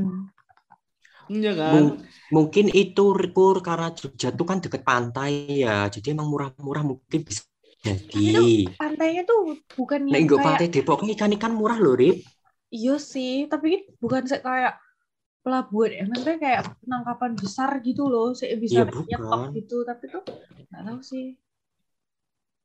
Iya 1.29 1.53
kan? 1.57 1.73
Mung- 1.73 1.97
mungkin 2.35 2.67
itu 2.73 3.05
kur 3.37 3.57
karena 3.64 3.88
Jogja 3.99 4.29
tuh 4.38 4.47
kan 4.50 4.59
deket 4.64 4.83
pantai 4.85 5.33
ya. 5.64 5.88
Jadi 5.95 6.07
emang 6.17 6.29
murah-murah 6.33 6.83
mungkin 6.85 7.21
bisa 7.29 7.43
jadi. 7.85 8.69
Pantainya 8.81 9.23
tuh 9.29 9.41
bukan 9.79 10.00
Nek 10.09 10.21
nggak 10.25 10.38
kayak 10.41 10.47
pantai 10.49 10.67
Depok 10.73 10.97
kan 11.00 11.09
ikan-ikan 11.14 11.53
murah 11.57 11.79
loh, 11.85 11.95
Rip. 12.00 12.17
iya 12.76 12.95
sih, 13.12 13.33
tapi 13.53 13.67
kan 13.75 13.83
bukan 14.03 14.23
kayak 14.47 14.73
pelabuhan 15.45 15.91
ya, 15.93 16.05
maksudnya 16.09 16.39
kayak 16.41 16.63
penangkapan 16.81 17.31
besar 17.37 17.71
gitu 17.85 18.09
loh, 18.09 18.33
saya 18.33 18.57
bisa 18.57 18.89
Iya, 18.89 19.21
nyetok 19.21 19.43
gitu, 19.53 19.77
tapi 19.85 20.05
tuh 20.09 20.25
nggak 20.73 20.83
tahu 20.89 21.01
sih. 21.05 21.37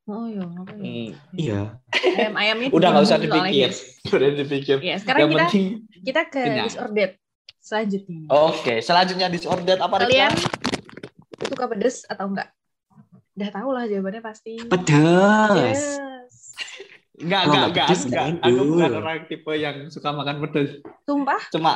Oh 0.10 0.26
iya, 0.26 0.42
ya? 0.42 0.62
Hmm. 0.66 1.10
Iya. 1.38 1.62
Ayam 2.18 2.34
ayamnya 2.34 2.68
Udah 2.74 2.88
nggak 2.96 3.06
usah 3.06 3.20
dipikir. 3.22 3.70
Udah 4.10 4.30
dipikir. 4.34 4.78
Ya, 4.82 4.96
sekarang 4.98 5.20
Yang 5.22 5.30
kita 5.30 5.46
penting. 5.46 5.68
kita 6.02 6.22
ke 6.26 6.42
kenyang. 6.42 6.66
disordered 6.66 7.14
selanjutnya. 7.62 8.22
Oke, 8.32 8.74
selanjutnya 8.82 9.28
disordered 9.30 9.78
apa? 9.78 9.96
Kalian 10.08 10.34
suka 11.46 11.66
pedes 11.70 12.08
atau 12.10 12.26
enggak? 12.32 12.50
Udah 13.38 13.50
tahu 13.54 13.70
lah 13.70 13.84
jawabannya 13.86 14.22
pasti. 14.24 14.58
Pedas. 14.66 15.54
Yes. 15.54 15.84
Enggak, 17.20 17.42
enggak, 17.46 17.46
nggak 17.52 17.70
enggak, 17.70 17.88
pedes, 17.92 18.02
enggak. 18.08 18.26
nggak 18.34 18.48
Aku 18.48 18.62
bukan 18.66 18.92
orang 18.98 19.20
tipe 19.28 19.54
yang 19.60 19.78
suka 19.94 20.10
makan 20.16 20.36
pedas. 20.42 20.70
Sumpah? 21.06 21.42
Cuma 21.54 21.74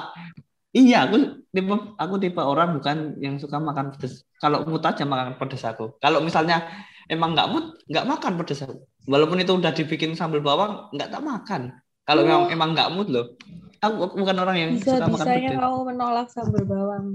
iya, 0.74 1.06
aku 1.06 1.16
tipe 1.54 1.74
aku 1.96 2.16
tipe 2.18 2.42
orang 2.42 2.78
bukan 2.78 2.98
yang 3.22 3.36
suka 3.38 3.58
makan 3.62 3.94
pedas. 3.94 4.26
Kalau 4.42 4.66
mood 4.66 4.84
aja 4.84 5.06
makan 5.06 5.38
pedas 5.40 5.64
aku. 5.64 5.96
Kalau 6.02 6.20
misalnya 6.20 6.68
emang 7.08 7.38
nggak 7.38 7.48
mood, 7.54 7.66
nggak 7.88 8.06
makan 8.10 8.34
pedas 8.42 8.66
aku. 8.66 8.76
Walaupun 9.08 9.38
itu 9.40 9.54
udah 9.54 9.72
dibikin 9.72 10.18
sambal 10.18 10.42
bawang, 10.42 10.90
nggak 10.92 11.10
tak 11.14 11.22
makan. 11.22 11.62
Kalau 12.04 12.22
Oh. 12.22 12.28
memang 12.28 12.44
emang 12.52 12.70
nggak 12.76 12.90
mood 12.92 13.08
loh. 13.14 13.26
Aku 13.84 14.16
bukan 14.16 14.38
orang 14.40 14.56
yang 14.58 14.70
suka 14.80 15.08
makan 15.08 15.28
pedas. 15.28 15.60
kamu 15.60 15.80
menolak 15.94 16.28
sambal 16.32 16.64
bawang. 16.64 17.06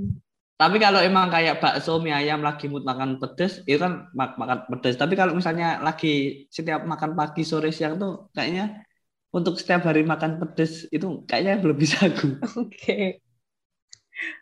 Tapi 0.59 0.77
kalau 0.83 0.99
emang 0.99 1.31
kayak 1.31 1.63
bakso 1.63 2.03
mie 2.03 2.11
ayam 2.11 2.43
lagi 2.43 2.67
mood 2.67 2.83
makan 2.83 3.23
pedas, 3.23 3.63
itu 3.63 3.79
kan 3.79 4.11
mak- 4.11 4.35
makan 4.35 4.67
pedas. 4.67 4.99
Tapi 4.99 5.15
kalau 5.15 5.31
misalnya 5.33 5.79
lagi 5.79 6.45
setiap 6.51 6.83
makan 6.83 7.15
pagi 7.15 7.47
sore 7.47 7.71
siang 7.71 7.95
tuh 7.95 8.27
kayaknya 8.35 8.83
untuk 9.31 9.55
setiap 9.55 9.87
hari 9.87 10.03
makan 10.03 10.43
pedas 10.43 10.89
itu 10.91 11.23
kayaknya 11.31 11.63
belum 11.63 11.77
bisa 11.79 12.11
aku. 12.11 12.27
Oke. 12.67 13.23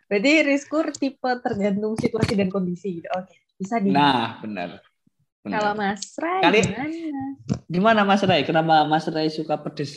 Berarti 0.06 0.32
Rizkur 0.46 0.88
tipe 0.90 1.30
tergantung 1.42 1.94
situasi 1.94 2.32
dan 2.34 2.48
kondisi. 2.48 2.98
gitu. 2.98 3.08
Oke, 3.12 3.34
bisa 3.56 3.76
di. 3.76 3.90
Nah, 3.90 4.40
benar. 4.40 4.80
Benar. 5.42 5.54
Kalau 5.58 5.72
Mas 5.74 6.02
Ray 6.18 6.42
Kali- 6.42 6.62
gimana? 6.66 7.22
Gimana 7.66 8.00
Mas 8.02 8.22
Ray? 8.22 8.42
Kenapa 8.42 8.82
Mas 8.84 9.06
Ray 9.06 9.30
suka 9.30 9.54
pedas? 9.56 9.94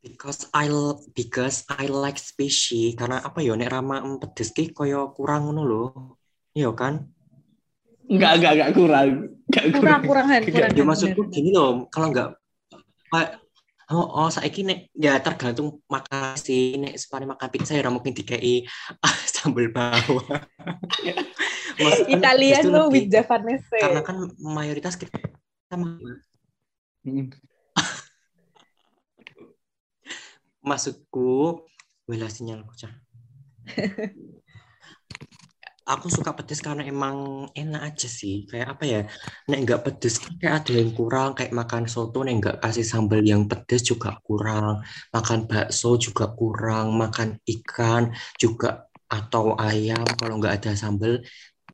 Because 0.00 0.48
I 0.56 0.64
because 1.12 1.68
I 1.68 1.84
like 1.84 2.16
spicy 2.16 2.96
karena 2.96 3.20
apa 3.20 3.44
ya 3.44 3.52
nek 3.52 3.68
rama 3.68 4.00
pedes 4.16 4.48
ki 4.48 4.72
koyo 4.72 5.12
kurang 5.12 5.44
ngono 5.50 5.62
lho. 5.62 5.84
Iya 6.56 6.72
kan? 6.72 7.04
Enggak, 8.08 8.40
enggak, 8.40 8.52
enggak 8.56 8.70
kurang. 8.74 9.08
Enggak 9.44 9.64
Kurang 9.70 9.76
kurang. 9.76 10.00
kurangan, 10.08 10.40
Enggak, 10.40 10.54
kurangan. 10.56 10.78
Ya 10.80 10.84
maksudku 10.88 11.22
gini 11.28 11.50
loh, 11.52 11.84
kalau 11.92 12.10
enggak 12.10 12.28
Oh, 13.90 14.06
oh 14.06 14.30
saiki 14.30 14.62
nek 14.62 14.86
ya 14.94 15.18
tergantung 15.18 15.82
makan 15.90 16.38
sih 16.38 16.78
nek 16.78 16.94
separi 16.94 17.26
makan 17.26 17.48
pizza 17.50 17.74
ya 17.74 17.90
mungkin 17.90 18.14
dikei 18.14 18.62
sambal 19.34 19.66
bawang. 19.74 20.46
Italian 22.06 22.70
lebih- 22.70 22.92
with 22.92 23.08
Javanese. 23.10 23.66
karena 23.72 24.04
kan 24.04 24.30
mayoritas 24.38 24.94
kita 24.94 25.18
makan 25.74 26.22
Hmm. 27.00 27.32
maksudku 30.68 31.64
wala 32.04 32.28
sinyal 32.28 32.68
Cah. 32.76 32.92
Aku 35.86 36.06
suka 36.12 36.30
pedes 36.36 36.60
karena 36.62 36.82
emang 36.86 37.48
enak 37.56 37.80
aja 37.94 38.08
sih 38.08 38.46
kayak 38.50 38.68
apa 38.78 38.84
ya 38.86 39.00
nek 39.48 39.58
nggak 39.64 39.80
pedes 39.84 40.14
kayak 40.40 40.54
ada 40.62 40.72
yang 40.80 40.90
kurang 40.98 41.28
kayak 41.36 41.52
makan 41.56 41.84
soto 41.90 42.22
nek 42.26 42.34
nggak 42.40 42.56
kasih 42.62 42.86
sambal 42.86 43.20
yang 43.24 43.42
pedes 43.50 43.82
juga 43.90 44.16
kurang 44.26 44.82
makan 45.14 45.40
bakso 45.50 45.96
juga 45.98 46.24
kurang 46.38 46.86
makan 47.02 47.28
ikan 47.48 48.02
juga 48.42 48.86
atau 49.10 49.58
ayam 49.58 50.04
kalau 50.20 50.38
nggak 50.38 50.54
ada 50.62 50.70
sambal 50.78 51.18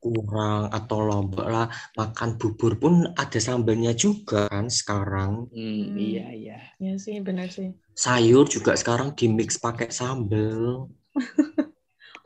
kurang 0.01 0.71
atau 0.73 0.99
lombok 1.09 1.47
lah 1.51 1.67
makan 1.99 2.31
bubur 2.41 2.73
pun 2.83 2.95
ada 3.17 3.39
sambalnya 3.43 3.93
juga 3.97 4.47
kan 4.53 4.67
sekarang 4.71 5.51
Hmm, 5.55 5.97
iya, 5.99 6.25
iya. 6.39 6.57
Ya 6.85 6.93
sih, 7.05 7.17
benar 7.27 7.49
sih. 7.57 7.69
sayur 8.05 8.45
juga 8.55 8.73
sekarang 8.81 9.09
di 9.19 9.27
mix 9.37 9.51
pakai 9.65 9.89
sambal 9.99 10.87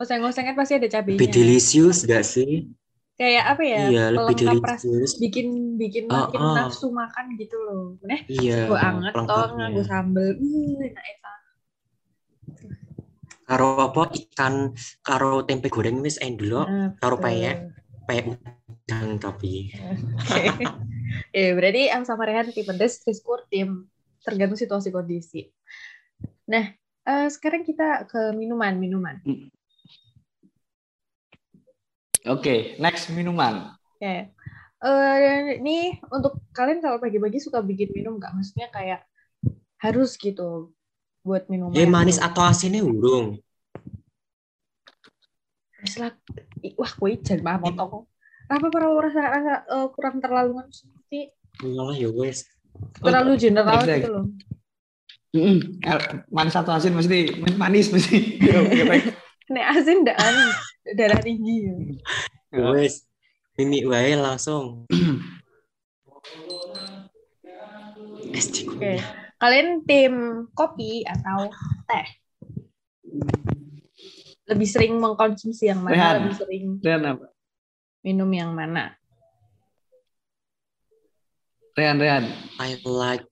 Oseng-osengnya 0.01 0.57
pasti 0.57 0.73
ada 0.75 0.89
cabenya. 0.89 1.21
lebih 1.21 1.29
delicious 1.29 2.01
gak 2.03 2.25
sih 2.25 2.65
Kayak 3.13 3.53
apa 3.53 3.61
ya? 3.61 3.81
iya 3.85 4.05
lebih 4.09 4.33
delicious 4.33 5.13
bikin 5.15 5.77
bikin 5.77 6.09
Ah, 6.09 6.25
makin 6.25 6.41
ah. 6.41 6.55
nafsu 6.65 6.89
makan 6.89 7.37
gitu 7.37 7.53
loh. 7.55 7.93
Bener? 8.01 8.25
iya 8.25 8.65
Gue 8.65 8.79
anget 8.81 9.13
toh 9.13 9.47
nganggo 9.53 9.81
sambel. 9.85 10.29
Uh, 10.33 10.81
enak 10.81 11.05
enak. 11.05 11.37
karo 13.45 13.67
apa 13.83 14.07
ikan 14.15 14.71
karo 15.03 15.43
tempe 15.43 15.67
goreng 15.67 15.99
wis 15.99 16.15
endlo 16.17 16.63
Nah, 16.63 16.95
karo 16.97 17.19
peyek 17.19 17.67
peyek 18.07 18.25
udang 18.65 19.19
tapi 19.19 19.69
Ya, 21.35 21.51
berarti 21.59 21.91
Am 21.91 22.07
sama 22.07 22.23
Rehan 22.23 22.47
tim 22.49 22.63
pedes, 22.63 23.03
Rizkur 23.03 23.43
tim 23.51 23.85
tergantung 24.23 24.55
situasi 24.55 24.89
kondisi. 24.89 25.51
Nah, 26.47 26.71
eh, 27.03 27.27
sekarang 27.27 27.61
kita 27.61 28.07
ke 28.07 28.31
minuman, 28.31 28.79
minuman. 28.79 29.19
Oke, 32.29 32.77
next 32.77 33.09
minuman. 33.09 33.73
Oke. 33.97 34.33
Eh, 34.81 35.61
ini 35.61 35.97
untuk 36.09 36.41
kalian 36.53 36.81
kalau 36.81 36.97
pagi-pagi 36.97 37.37
suka 37.37 37.61
bikin 37.61 37.93
minum 37.93 38.17
nggak? 38.17 38.33
Maksudnya 38.33 38.69
kayak 38.73 39.05
harus 39.81 40.17
gitu 40.17 40.73
buat 41.21 41.45
minuman. 41.49 41.77
ya 41.77 41.85
manis 41.85 42.17
atau 42.17 42.41
asinnya 42.41 42.81
urung 42.81 43.37
Wis 45.81 45.97
lah. 45.97 46.13
Ih, 46.61 46.73
Wah, 46.77 46.93
kue 46.93 47.17
jangan 47.17 47.57
banget 47.57 47.73
potong. 47.73 48.05
Apa 48.49 48.67
para 48.69 48.89
rasa 49.01 49.21
rasa 49.21 49.53
eh, 49.65 49.87
kurang 49.93 50.21
terlalu 50.21 50.61
seperti 50.69 51.33
malah 51.61 51.93
ya 51.93 52.09
wes 52.09 52.45
terlalu 53.01 53.37
general 53.37 53.81
gitu 53.85 54.09
loh. 54.09 54.25
Mm-mm. 55.31 55.57
Eh, 55.81 55.99
Manis 56.29 56.57
atau 56.57 56.73
asin 56.73 56.93
mesti 56.93 57.41
manis 57.57 57.89
mesti. 57.89 58.41
Oke, 58.41 58.81
baik. 58.91 59.05
Nek 59.49 59.65
asin 59.73 60.05
ndak 60.05 60.17
anu, 60.21 60.45
darah 60.85 61.21
tinggi. 61.21 61.69
Ya 62.51 62.65
wes 62.73 63.05
mimi 63.55 63.85
wae 63.85 64.17
langsung 64.17 64.89
Oke. 68.71 68.97
Kalian 69.37 69.85
tim 69.85 70.13
kopi 70.57 71.05
atau 71.05 71.49
teh? 71.85 72.07
Lebih 74.49 74.67
sering 74.69 74.97
mengkonsumsi 74.97 75.69
yang 75.69 75.85
mana? 75.85 75.93
Rehan. 75.93 76.15
Lebih 76.25 76.37
sering 76.37 76.65
Rehan 76.81 77.03
apa? 77.05 77.27
minum 78.01 78.29
yang 78.33 78.51
mana? 78.57 78.97
Rehan, 81.77 82.01
Rehan. 82.01 82.25
I 82.57 82.81
like 82.81 83.25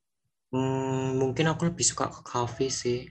hmm, 0.53 1.17
mungkin 1.17 1.49
aku 1.49 1.69
lebih 1.69 1.85
suka 1.85 2.09
ke 2.09 2.21
cafe 2.25 2.69
sih 2.69 3.09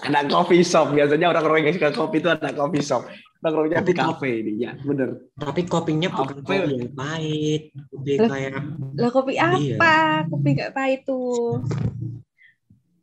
anak 0.00 0.32
coffee 0.32 0.64
shop 0.64 0.96
biasanya 0.96 1.28
orang-orang 1.28 1.68
yang 1.68 1.74
suka 1.76 1.92
kopi 1.92 2.24
itu 2.24 2.28
anak 2.32 2.56
coffee 2.56 2.84
shop. 2.84 3.02
Nongkrongnya 3.42 3.82
di 3.82 3.90
Tapi 3.90 3.92
kafe 3.98 4.30
ini 4.38 4.52
ya, 4.62 4.72
bener. 4.86 5.18
tapi 5.34 5.66
kopinya 5.66 6.08
bukan 6.14 6.26
Apa? 6.30 6.34
kopi 6.46 6.54
yang 6.78 6.94
pahit 6.94 7.62
lebih 7.90 8.16
Lah, 8.22 8.28
kayak 8.30 8.52
Lah 8.94 9.10
kopi 9.10 9.32
apa? 9.34 9.58
Iya. 9.58 10.30
Kopi 10.30 10.48
gak 10.54 10.70
pahit 10.78 11.00
tuh. 11.02 11.58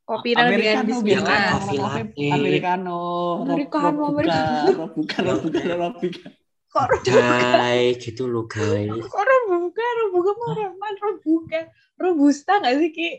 Kopi 0.07 0.29
Americano 0.33 0.87
biskuit. 0.89 1.05
biasa, 1.05 1.27
orang-orang 1.29 1.75
latte. 1.77 2.27
Americano, 2.31 2.99
Americano, 3.45 4.03
Americano. 4.09 4.71
Robuka, 4.79 5.17
Robuka, 5.21 5.61
Robuka. 5.75 6.27
Kok 6.69 6.89
jai 7.01 7.97
gitu 7.97 8.29
loh 8.29 8.45
guys 8.45 8.93
kok 8.93 9.23
robuka, 9.25 9.85
robuka 10.05 10.31
mau 10.37 10.53
man 10.77 10.93
robuka. 11.01 11.59
Robusta 11.97 12.61
gak 12.61 12.77
sih 12.79 12.89
Ki? 12.93 13.09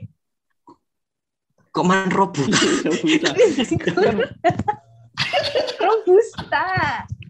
Kok 1.71 1.87
man 1.87 2.11
robuka 2.11 2.59
Robuka. 2.83 3.31
robusta. 5.87 6.67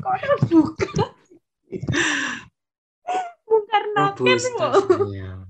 Kok 0.01 0.17
robusta 0.25 1.05
loh. 4.65 4.73
sayang. 5.13 5.41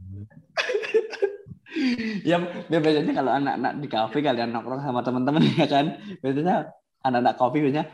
ya, 2.26 2.36
ya 2.66 2.78
biasanya 2.82 3.12
kalau 3.14 3.30
anak-anak 3.30 3.72
di 3.78 3.86
kafe 3.86 4.18
kalian 4.20 4.50
nongkrong 4.50 4.82
sama 4.82 5.06
teman-teman 5.06 5.46
ya 5.54 5.70
kan, 5.70 6.02
biasanya 6.18 6.74
anak-anak 7.06 7.38
kopi 7.38 7.62
biasanya 7.62 7.86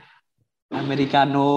americano 0.75 1.51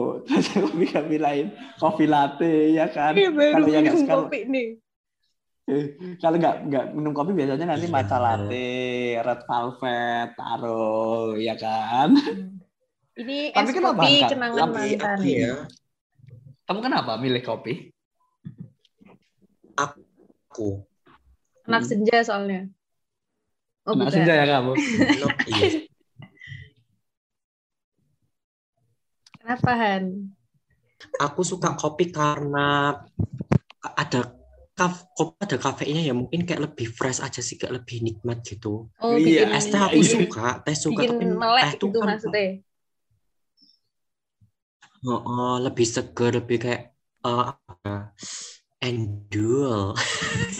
terus 0.24 0.48
kopi 0.56 0.88
kopi 0.88 1.16
lain 1.20 1.52
kopi 1.76 2.04
latte 2.08 2.72
ya 2.72 2.88
kan 2.88 3.12
Ini 3.12 3.28
baru 3.28 3.52
kalau 3.60 3.68
yang 3.68 3.84
sekarang 3.92 4.28
kopi 4.30 4.40
nih. 4.48 4.68
Eh, 5.66 5.84
kalau 6.22 6.36
nggak 6.36 6.56
nggak 6.66 6.84
minum 6.92 7.12
kopi 7.12 7.32
biasanya 7.32 7.66
nanti 7.70 7.86
Iya. 7.86 7.94
matcha 7.94 8.18
latte 8.18 8.68
red 9.18 9.40
velvet 9.42 10.28
taro 10.34 10.92
ya 11.36 11.54
kan 11.54 12.10
Ini 13.14 13.54
Tapi 13.54 13.62
es 13.62 13.70
kenapa, 13.72 14.02
kopi 14.02 14.12
kenangan 14.26 14.68
mantan. 14.68 15.18
Ya? 15.22 15.54
kamu 16.64 16.80
kenapa 16.80 17.12
milih 17.16 17.42
kopi 17.42 17.94
Aku. 19.74 20.86
Anak 21.64 21.82
senja 21.82 22.22
soalnya. 22.22 22.70
Oh, 23.82 23.92
bukan. 23.92 24.10
senja 24.12 24.34
ya 24.34 24.46
kamu 24.46 24.72
iya. 25.50 25.82
Kenapa, 29.36 29.70
Han? 29.74 30.04
Aku 31.20 31.44
suka 31.44 31.74
kopi 31.74 32.08
karena 32.08 32.96
ada 33.82 34.20
kaf, 34.74 35.06
kopi 35.14 35.38
ada 35.38 35.56
kafeinnya 35.56 36.02
ya 36.10 36.14
mungkin 36.18 36.42
kayak 36.42 36.62
lebih 36.70 36.90
fresh 36.90 37.22
aja 37.22 37.38
sih 37.38 37.54
kayak 37.54 37.78
lebih 37.82 38.02
nikmat 38.02 38.42
gitu. 38.42 38.90
Oh, 38.98 39.14
Iya, 39.14 39.46
bikin, 39.46 39.54
Es 39.54 39.66
teh 39.70 39.78
aku 39.78 40.00
Iya. 40.02 40.10
suka, 40.18 40.46
teh 40.66 40.76
suka 40.76 41.02
bikin 41.06 41.10
tapi 41.14 41.24
melek 41.30 41.62
teh 41.62 41.72
tuh 41.78 41.88
gitu 41.88 41.98
kan 42.02 42.08
maksudnya. 42.10 42.46
oh, 45.06 45.20
oh, 45.22 45.54
lebih 45.62 45.86
seger, 45.86 46.30
lebih 46.42 46.56
kayak 46.58 46.82
eh, 47.22 47.42
apa 47.54 47.72
ya, 47.86 47.96
endul. 48.82 49.94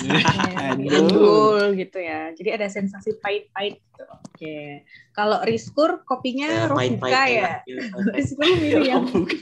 Ya, 0.05 0.75
Endul. 0.75 1.75
Gitu 1.81 1.97
ya. 1.97 2.29
Jadi 2.37 2.49
ada 2.53 2.67
sensasi 2.69 3.17
pahit-pahit 3.25 3.81
gitu. 3.81 4.05
Oke. 4.05 4.85
Kalau 5.17 5.41
Riskur 5.49 6.05
kopinya 6.05 6.51
Ya, 6.51 6.63
Robuka 6.69 6.77
pahit-pahit 6.77 7.17
ya. 7.17 7.41
enak 7.41 7.59
gitu. 7.65 7.97
Riskur 8.17 8.47
milih 8.61 8.85
yang 8.85 9.05
Robuka. 9.09 9.37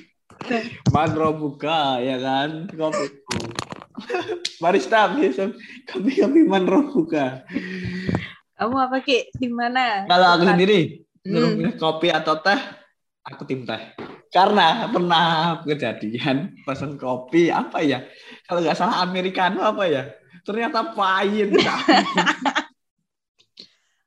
Manro 0.95 1.29
buka 1.39 1.99
ya 2.03 2.17
kan 2.19 2.67
kopi. 2.71 3.62
Barista 4.63 5.11
biasa 5.11 5.53
kopi 5.91 6.13
kopi 6.23 6.41
manro 6.47 6.87
buka. 6.91 7.43
kamu 8.55 8.77
apa 8.79 8.97
Ki? 9.03 9.27
Di 9.35 9.49
mana? 9.51 10.07
Kalau 10.07 10.29
aku 10.39 10.45
sendiri 10.55 11.03
Hmm. 11.23 11.55
milih 11.55 11.79
kopi 11.79 12.11
atau 12.11 12.35
teh, 12.43 12.59
aku 13.23 13.47
tim 13.47 13.63
teh. 13.63 13.79
Karena 14.35 14.91
pernah 14.91 15.61
kejadian 15.63 16.59
pesan 16.67 16.99
kopi 16.99 17.47
apa 17.47 17.79
ya? 17.79 18.03
Kalau 18.43 18.59
nggak 18.59 18.75
salah 18.75 19.07
americano 19.07 19.63
apa 19.63 19.87
ya? 19.87 20.03
Ternyata 20.43 20.91
pahit. 20.99 21.55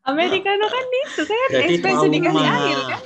Americano 0.05 0.65
kan 0.69 0.85
itu 0.85 1.21
kan 1.25 1.49
espresso 1.65 2.05
dikasih 2.11 2.45
air 2.45 2.79
kan? 2.85 3.01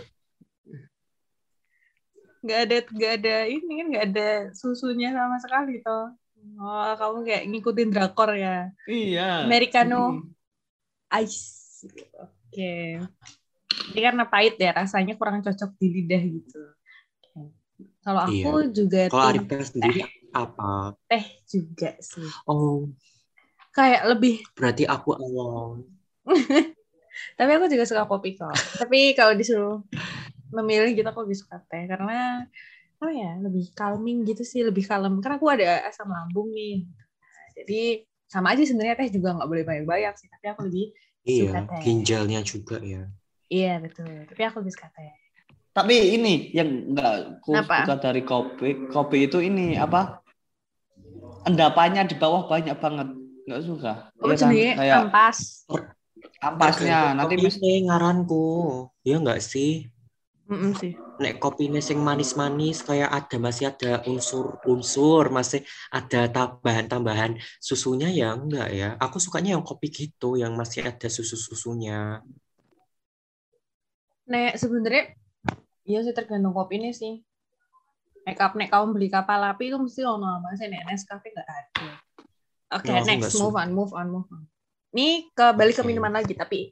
Nggak 2.40 2.60
ada 2.66 2.78
nggak 2.92 3.14
ada 3.20 3.36
ini 3.48 3.72
kan 3.80 3.86
nggak 3.94 4.06
ada 4.16 4.30
susunya 4.52 5.14
sama 5.16 5.38
sekali 5.40 5.80
toh. 5.80 6.12
Oh, 6.60 6.92
kamu 7.00 7.18
kayak 7.24 7.44
ngikutin 7.48 7.90
drakor 7.92 8.36
ya. 8.36 8.72
iya. 8.88 9.48
Americano 9.48 10.28
ice. 11.24 11.88
gitu. 11.88 12.04
Oke. 12.20 13.00
Ini 13.96 14.00
karena 14.04 14.24
pahit 14.28 14.60
ya 14.60 14.76
rasanya 14.76 15.16
kurang 15.16 15.40
cocok 15.40 15.72
di 15.80 15.88
lidah 15.88 16.24
gitu. 16.24 16.62
Oke. 17.24 17.42
Kalau 18.04 18.22
aku 18.28 18.52
juga 18.76 19.08
Kalau 19.08 19.24
tim 19.24 19.44
Arifka 19.48 19.58
sendiri 19.64 20.02
apa? 20.36 20.94
teh 21.08 21.26
juga 21.48 21.96
sih. 22.04 22.28
Oh, 22.46 22.92
Kayak 23.72 24.02
lebih 24.12 24.44
berarti 24.58 24.84
aku 24.84 25.16
awal. 25.16 25.88
Tapi 27.40 27.52
aku 27.56 27.66
juga 27.72 27.86
suka 27.88 28.04
kopi 28.10 28.36
kok. 28.36 28.52
Tapi 28.82 29.16
kalau 29.16 29.34
disuruh 29.38 29.80
memilih 30.52 30.98
gitu 30.98 31.08
aku 31.08 31.24
lebih 31.24 31.38
suka 31.40 31.62
teh 31.70 31.86
karena 31.86 32.44
apa 33.00 33.08
ya 33.16 33.32
lebih 33.40 33.66
calming 33.80 34.28
gitu 34.28 34.44
sih 34.44 34.60
lebih 34.68 34.84
kalem 34.84 35.24
karena 35.24 35.36
aku 35.40 35.48
ada 35.48 35.88
asam 35.88 36.08
lambung 36.12 36.52
nih 36.52 36.84
Nah, 36.84 37.46
jadi 37.64 37.82
sama 38.28 38.48
aja 38.54 38.64
sebenarnya 38.68 38.96
teh 39.00 39.10
juga 39.16 39.30
nggak 39.40 39.50
boleh 39.50 39.64
banyak-banyak 39.64 40.14
sih 40.20 40.28
tapi 40.28 40.46
aku 40.52 40.62
lebih 40.68 40.86
suka 41.24 41.60
Iya, 41.60 41.70
teh 41.72 41.82
ginjalnya 41.84 42.40
juga 42.44 42.78
ya. 42.84 43.02
iya 43.50 43.74
betul 43.84 44.10
tapi 44.30 44.42
aku 44.44 44.56
lebih 44.62 44.74
suka 44.76 44.88
teh 44.96 45.12
Tapi 45.70 45.96
ini 46.18 46.52
yang 46.52 46.92
nggak 46.92 47.40
ku 47.46 47.56
Apa? 47.56 47.88
suka 47.88 47.96
dari 48.04 48.22
kopi, 48.26 48.70
kopi 48.92 49.18
itu 49.32 49.40
ini 49.40 49.80
apa? 49.80 50.20
Endapannya 51.48 52.04
di 52.10 52.16
bawah 52.20 52.46
banyak 52.52 52.76
banget. 52.78 53.08
Nggak 53.48 53.62
suka. 53.66 53.94
oh 54.20 54.28
Iya 54.30 54.36
kan? 54.44 54.54
Kayak 54.54 54.98
ampas 55.08 55.38
ampasnya 56.40 56.98
nanti 57.18 57.36
ini 57.40 57.72
ngaranku. 57.88 58.44
Ya 59.08 59.16
enggak 59.20 59.40
sih? 59.44 59.88
Mm-mm 60.50 60.74
sih. 60.74 60.98
Nek 61.22 61.38
kopi 61.38 61.70
sing 61.78 62.02
manis-manis 62.02 62.82
kayak 62.82 63.10
ada 63.12 63.38
masih 63.38 63.70
ada 63.70 64.02
unsur-unsur, 64.10 65.30
masih 65.30 65.62
ada 65.94 66.26
tambahan-tambahan 66.26 67.38
susunya 67.62 68.10
ya 68.10 68.34
enggak 68.34 68.70
ya. 68.74 68.90
Aku 68.98 69.22
sukanya 69.22 69.54
yang 69.56 69.66
kopi 69.68 69.88
gitu 69.94 70.42
yang 70.42 70.58
masih 70.58 70.82
ada 70.90 71.06
susu-susunya. 71.06 72.26
nek 74.30 74.62
sebenarnya 74.62 75.04
iya 75.90 76.00
sih 76.06 76.14
tergantung 76.14 76.54
kopi 76.54 76.78
ini 76.78 76.94
sih. 76.94 77.14
Nek 78.26 78.38
up 78.46 78.54
nek 78.54 78.70
kamu 78.70 78.94
beli 78.94 79.08
kapal 79.10 79.42
api 79.42 79.74
itu 79.74 79.78
mesti 79.82 80.02
ono 80.06 80.38
apa 80.38 80.54
sih 80.54 80.70
nek 80.70 80.86
Nescafe 80.86 81.28
nggak 81.34 81.50
ada. 81.50 81.88
Oke 82.78 82.94
No, 82.94 83.02
aku 83.02 83.10
next. 83.10 83.34
move 83.42 83.58
on 83.58 83.70
move 83.74 83.94
on 83.98 84.08
move 84.14 84.30
on. 84.30 84.44
Ini 84.94 85.34
ke 85.34 85.46
balik 85.58 85.82
ke 85.82 85.84
minuman 85.86 86.14
lagi 86.14 86.34
tapi 86.38 86.70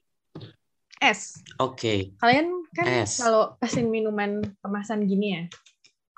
es. 1.02 1.42
Oke. 1.62 2.14
kalian 2.22 2.48
kan 2.74 2.86
Es. 3.06 3.22
kalau 3.22 3.58
pesan 3.62 3.90
minuman 3.90 4.42
kemasan 4.62 5.06
gini 5.06 5.28
ya 5.34 5.44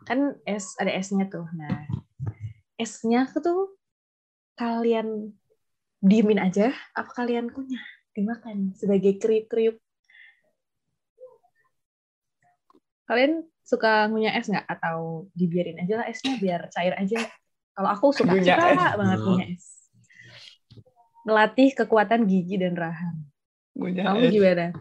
kan 0.07 0.35
es 0.47 0.75
ada 0.79 0.91
esnya 0.91 1.27
tuh. 1.27 1.45
Nah 1.55 1.85
esnya 2.79 3.27
tuh 3.29 3.75
kalian 4.55 5.35
diemin 5.99 6.39
aja 6.39 6.71
apa 6.95 7.11
kalian 7.11 7.51
kunyah 7.51 7.83
dimakan 8.15 8.73
sebagai 8.75 9.19
kriuk-kriuk. 9.19 9.77
Kalian 13.05 13.43
suka 13.65 14.07
ngunyah 14.07 14.33
es 14.39 14.47
nggak? 14.47 14.65
Atau 14.65 15.29
dibiarin 15.35 15.81
aja 15.83 16.03
lah 16.03 16.07
esnya 16.07 16.39
biar 16.39 16.71
cair 16.71 16.95
aja. 16.95 17.19
Kalau 17.75 17.89
aku 17.91 18.11
suka 18.11 18.35
suka 18.35 18.95
banget 18.95 19.19
ngunyah 19.23 19.49
es. 19.53 19.65
Melatih 21.27 21.75
kekuatan 21.75 22.25
gigi 22.25 22.57
dan 22.57 22.73
rahang 22.73 23.28
punya 23.79 24.11
kamu 24.11 24.29
gimana 24.29 24.75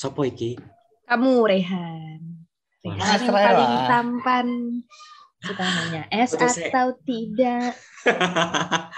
Sopo 0.00 0.24
iki? 0.24 0.56
Kamu 1.04 1.44
Rehan. 1.44 2.48
Rehan 2.80 3.20
yang 3.20 3.36
paling 3.36 3.74
tampan. 3.84 4.48
Suka 5.44 5.60
nanya 5.60 6.08
saya. 6.24 6.72
atau 6.72 6.96
tidak. 7.04 7.76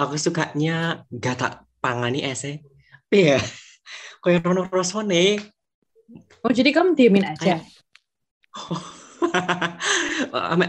aku 0.00 0.20
sukanya 0.20 1.08
gak 1.08 1.40
tak 1.40 1.64
pangani 1.80 2.20
ese. 2.20 2.60
Iya. 3.08 3.40
Kayak 4.20 4.44
rono 4.44 4.68
rasane. 4.68 5.40
Oh 6.44 6.52
jadi 6.52 6.76
kamu 6.76 6.92
diemin 6.92 7.24
aja. 7.24 7.56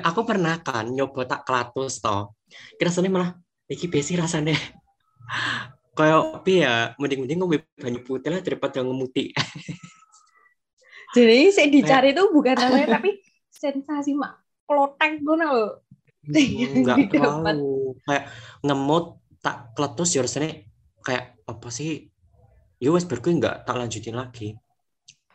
Aku 0.07 0.23
pernah 0.23 0.55
kan 0.63 0.87
nyoba 0.87 1.27
tak 1.27 1.43
kelatus 1.43 1.99
toh. 1.99 2.31
Kira 2.79 2.95
malah 3.11 3.35
iki 3.71 3.87
besi 3.87 4.19
rasanya. 4.19 4.55
Kayak 5.95 6.43
piye 6.43 6.67
ya, 6.67 6.95
mending-mending 6.99 7.39
ngombe 7.39 7.57
banyu 7.79 7.99
putih 8.03 8.31
lah 8.31 8.41
daripada 8.43 8.83
ngemuti. 8.83 9.31
Jadi 11.11 11.51
saya 11.51 11.67
dicari 11.67 12.15
tuh 12.15 12.31
bukan 12.31 12.55
namanya 12.55 12.99
tapi 12.99 13.19
sensasi 13.51 14.15
mak 14.15 14.39
klotek 14.63 15.19
gue 15.19 15.35
loh. 15.35 15.83
Enggak 16.23 17.11
Didapat. 17.11 17.11
terlalu 17.11 17.99
kayak 18.07 18.23
ngemut 18.63 19.19
tak 19.43 19.75
keletus 19.75 20.15
ya 20.15 20.23
rasanya 20.23 20.63
kayak 21.03 21.35
apa 21.43 21.67
sih? 21.67 22.07
Ya 22.79 22.89
wes 22.95 23.03
berku 23.03 23.27
enggak 23.27 23.67
tak 23.67 23.75
lanjutin 23.75 24.15
lagi. 24.15 24.55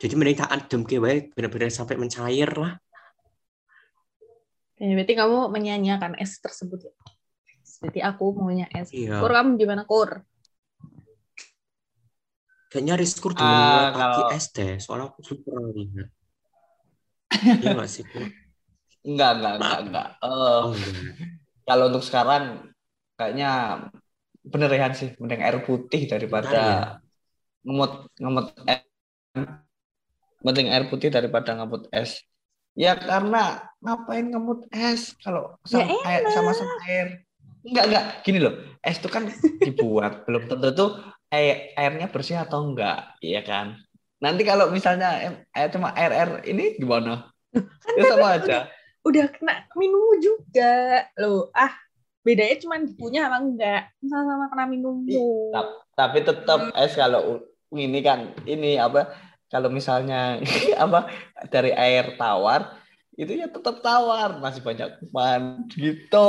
Jadi 0.01 0.13
mending 0.17 0.41
tak 0.41 0.53
adem 0.53 0.81
ke 0.89 0.97
wae 0.97 1.29
bener-bener 1.37 1.69
sampai 1.69 2.01
mencair 2.01 2.49
lah. 2.57 2.81
Ya, 4.77 4.93
berarti 4.93 5.15
kamu 5.17 5.49
menyanyiakan 5.53 6.21
es 6.21 6.37
tersebut 6.37 6.85
ya. 6.85 6.93
Berarti 7.87 8.03
aku 8.03 8.35
maunya 8.35 8.67
es. 8.75 8.91
Iya. 8.91 9.23
Kur 9.23 9.31
kamu 9.31 9.63
gimana 9.63 9.87
kur? 9.87 10.27
Kayaknya 12.67 12.99
Ah, 12.99 12.99
demen 12.99 13.95
lagi 13.95 13.95
kalau- 14.27 14.35
es 14.35 14.47
deh, 14.51 14.75
soalnya 14.83 15.07
aku 15.15 15.23
super 15.23 15.55
lihat. 15.71 16.11
Iya 17.63 17.79
nggak 17.79 17.87
sih? 17.87 18.03
Kur? 18.11 18.27
Enggak, 19.07 19.31
enggak, 19.39 19.55
enggak, 19.63 19.81
enggak. 19.87 20.09
Eh, 20.19 20.27
Oh, 20.27 20.75
enggak. 20.75 21.15
kalau 21.63 21.85
untuk 21.95 22.03
sekarang 22.03 22.75
kayaknya 23.15 23.51
bener 24.43 24.67
Rehan 24.67 24.99
sih, 24.99 25.15
mending 25.23 25.47
air 25.47 25.63
putih 25.63 26.11
daripada 26.11 26.51
Bentar 26.51 26.59
ya. 26.59 26.83
ngemut 27.63 27.93
ngemut 28.19 28.47
es. 28.67 28.83
Mending 30.43 30.69
air 30.75 30.85
putih 30.91 31.15
daripada 31.15 31.55
ngemut 31.55 31.87
es. 31.95 32.19
Ya 32.75 32.99
karena 32.99 33.63
ngapain 33.79 34.27
ngemut 34.27 34.67
es 34.75 35.15
kalau 35.23 35.55
Ya 35.71 35.87
sama 35.87 36.03
air 36.03 36.23
sama 36.35 36.51
sama 36.51 36.75
air. 36.91 37.26
Enggak, 37.67 37.85
enggak. 37.91 38.05
Gini 38.23 38.39
loh, 38.39 38.55
es 38.81 38.97
itu 39.03 39.09
kan 39.11 39.27
dibuat 39.59 40.13
belum 40.27 40.47
tentu 40.47 40.69
tuh 40.73 40.91
air, 41.29 41.75
airnya 41.75 42.07
bersih 42.07 42.39
atau 42.39 42.63
enggak, 42.63 43.19
iya 43.21 43.43
kan? 43.43 43.75
Nanti 44.23 44.47
kalau 44.47 44.71
misalnya 44.71 45.43
air 45.53 45.69
cuma 45.75 45.93
air 45.93 46.13
air 46.15 46.31
ini 46.47 46.79
gimana? 46.79 47.29
Kan 47.53 47.97
Ya 47.99 48.03
sama 48.07 48.29
aja. 48.39 48.59
udah 49.07 49.27
kena 49.31 49.63
minum 49.79 50.19
juga 50.19 51.07
loh 51.15 51.47
ah 51.55 51.71
bedanya 52.27 52.59
cuma 52.59 52.75
punya 52.99 53.31
apa 53.31 53.39
enggak 53.39 53.83
sama-sama 54.03 54.51
kena 54.51 54.67
minummu 54.67 55.55
Tap- 55.55 55.79
Tapi 55.95 56.19
tetap 56.27 56.61
es 56.75 56.93
kalau 56.99 57.39
ini 57.71 58.03
kan 58.03 58.35
ini 58.45 58.75
apa? 58.77 59.15
Kalau 59.47 59.71
misalnya 59.71 60.43
apa 60.85 61.07
dari 61.49 61.71
air 61.71 62.19
tawar 62.19 62.75
itu 63.17 63.33
ya 63.33 63.49
tetap 63.49 63.81
tawar 63.81 64.37
masih 64.45 64.61
banyak 64.61 65.01
kuman 65.01 65.65
gitu. 65.73 66.29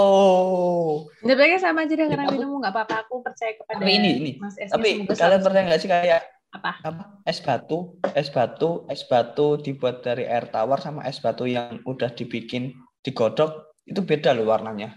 sebenarnya 1.20 1.60
sama 1.60 1.84
aja 1.84 1.96
karena 2.00 2.24
Aku- 2.24 2.34
minummu 2.40 2.56
nggak 2.64 2.74
apa-apa 2.74 2.96
aku 3.04 3.20
percaya 3.20 3.60
kepada 3.60 3.84
Tapi 3.84 3.92
ini 3.92 4.10
ini 4.24 4.32
Mas 4.40 4.56
S 4.56 4.72
Tapi 4.72 5.04
kalian 5.04 5.42
percaya 5.44 5.64
nggak 5.68 5.82
sih 5.84 5.90
kayak 5.92 6.22
Apa? 6.48 6.72
apa 6.80 7.04
es 7.28 7.44
batu, 7.44 8.00
es 8.16 8.32
batu, 8.32 8.88
es 8.88 9.04
batu 9.04 9.60
dibuat 9.60 10.00
dari 10.00 10.24
air 10.24 10.48
tawar 10.48 10.80
sama 10.80 11.04
es 11.04 11.20
batu 11.20 11.44
yang 11.44 11.84
udah 11.84 12.08
dibikin 12.16 12.72
digodok 13.04 13.76
itu 13.84 14.00
beda 14.00 14.32
loh 14.32 14.48
warnanya. 14.48 14.96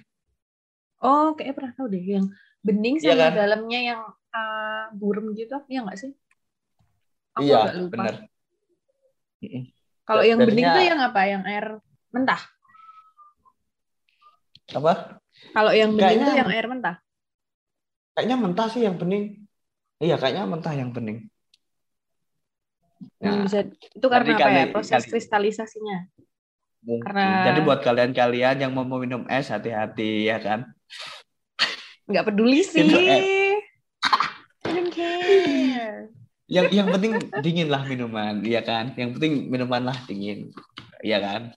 oh 1.02 1.34
kayak 1.34 1.58
pernah 1.58 1.72
tahu 1.74 1.90
deh 1.90 2.02
yang 2.06 2.26
bening 2.62 3.02
Iya 3.02 3.18
sama 3.18 3.22
kan? 3.26 3.32
dalamnya 3.34 3.80
yang 3.82 4.00
uh, 4.30 4.84
burem 4.94 5.34
gitu 5.34 5.58
ya 5.66 5.82
nggak 5.82 5.98
sih 5.98 6.14
aku 7.34 7.50
iya. 7.50 7.58
Mm-mm. 9.42 9.64
Kalau 10.10 10.22
yang 10.26 10.42
bening 10.42 10.66
tuh 10.66 10.82
yang 10.82 10.98
apa 10.98 11.20
yang 11.24 11.42
air 11.46 11.78
mentah 12.10 12.42
Apa? 14.70 15.22
kalau 15.50 15.70
yang 15.70 15.94
bening 15.94 16.18
Kayaknya- 16.18 16.26
tuh 16.26 16.36
yang 16.36 16.50
air 16.50 16.66
mentah 16.66 16.96
Kayaknya 18.10 18.36
mentah 18.36 18.66
sih 18.68 18.82
yang 18.82 18.98
bening. 18.98 19.46
Iya, 19.96 20.18
kayaknya 20.18 20.44
mentah 20.44 20.74
yang 20.74 20.90
bening. 20.90 21.30
yang 23.16 23.38
Nah, 23.38 23.44
bisa 23.46 23.58
itu 23.70 24.06
karena 24.06 24.34
apa 24.34 24.40
ya 24.42 24.46
kali- 24.66 24.72
proses 24.74 24.92
kali- 24.98 25.08
kristalisasinya 25.08 25.98
mungkin. 26.82 27.06
karena- 27.06 27.44
Jadi 27.46 27.60
buat 27.62 27.80
kalian-kalian 27.80 28.56
yang 28.58 28.72
mau 28.74 28.84
minum 28.84 29.24
es 29.24 29.48
hati-hati 29.48 30.26
ya 30.26 30.36
kan. 30.36 30.66
nggak 32.04 32.24
peduli 32.26 32.60
sih 32.60 32.82
Itu 32.82 32.98
I 32.98 33.56
don't 34.66 34.90
care 34.90 36.10
Yang 36.50 36.66
yang 36.74 36.88
penting 36.90 37.12
dingin 37.40 37.68
lah 37.70 37.86
minuman, 37.86 38.42
iya 38.42 38.60
kan? 38.60 38.90
Yang 38.98 39.10
penting 39.16 39.32
minuman 39.46 39.86
lah 39.86 39.96
dingin, 40.04 40.50
iya 41.00 41.22
kan? 41.22 41.54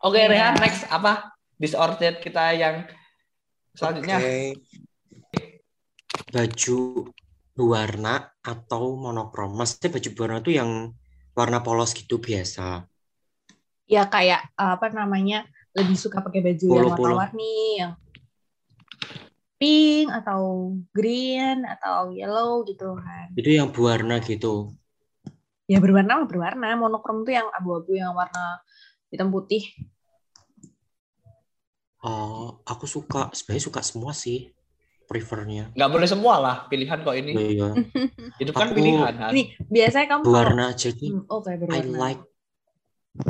Oke, 0.00 0.16
Iya. 0.16 0.32
Rehan, 0.32 0.54
next 0.56 0.88
apa? 0.88 1.36
Disordered 1.54 2.24
kita 2.24 2.56
yang 2.56 2.88
selanjutnya. 3.76 4.16
Oke. 4.16 4.56
Baju 6.30 6.78
berwarna 7.52 8.14
atau 8.40 8.96
monokrom. 8.96 9.52
Maksudnya 9.52 9.92
baju 9.92 10.08
berwarna 10.14 10.38
itu 10.40 10.52
yang 10.54 10.70
warna 11.36 11.60
polos 11.60 11.92
gitu 11.92 12.16
biasa. 12.16 12.88
ya 13.84 14.06
kayak 14.06 14.54
apa 14.54 14.86
namanya 14.94 15.42
lebih 15.74 15.98
suka 15.98 16.22
pakai 16.22 16.46
baju 16.46 16.62
yang 16.62 16.74
Polo-polo. 16.94 16.94
warna-warni 17.18 17.52
yang 17.82 17.98
pink 19.60 20.08
atau 20.08 20.72
green 20.90 21.68
atau 21.68 22.08
yellow 22.10 22.64
gitu 22.64 22.96
kan 22.96 23.28
Itu 23.36 23.52
yang 23.52 23.68
berwarna 23.70 24.16
gitu. 24.24 24.72
ya 25.68 25.78
berwarna 25.78 26.18
mah 26.18 26.26
berwarna 26.26 26.74
monokrom 26.74 27.22
tuh 27.22 27.36
yang 27.36 27.46
abu-abu 27.52 27.92
yang 27.94 28.16
warna 28.16 28.58
hitam 29.12 29.28
putih 29.28 29.62
Oh, 32.00 32.64
aku 32.64 32.88
suka, 32.88 33.28
sebenarnya 33.36 33.64
suka 33.68 33.80
semua 33.84 34.16
sih 34.16 34.48
prefernya. 35.04 35.68
Nggak 35.76 35.90
boleh 35.92 36.08
semua 36.08 36.40
lah, 36.40 36.56
pilihan 36.64 36.96
kok 37.04 37.12
ini. 37.12 37.36
Iya, 37.36 37.76
Hidup 38.40 38.56
kan 38.56 38.72
Aku- 38.72 38.76
pilihan. 38.80 39.12
Han. 39.20 39.30
nih 39.36 39.46
biasanya 39.68 40.06
kamu 40.08 40.22
kalau 40.24 40.32
berwarna 40.32 40.66
jadi 40.72 41.06
Hmm, 41.12 41.28
oh 41.28 41.40
kayak 41.44 41.58
I 41.58 41.60
berwarna 41.60 41.96
like 42.00 42.22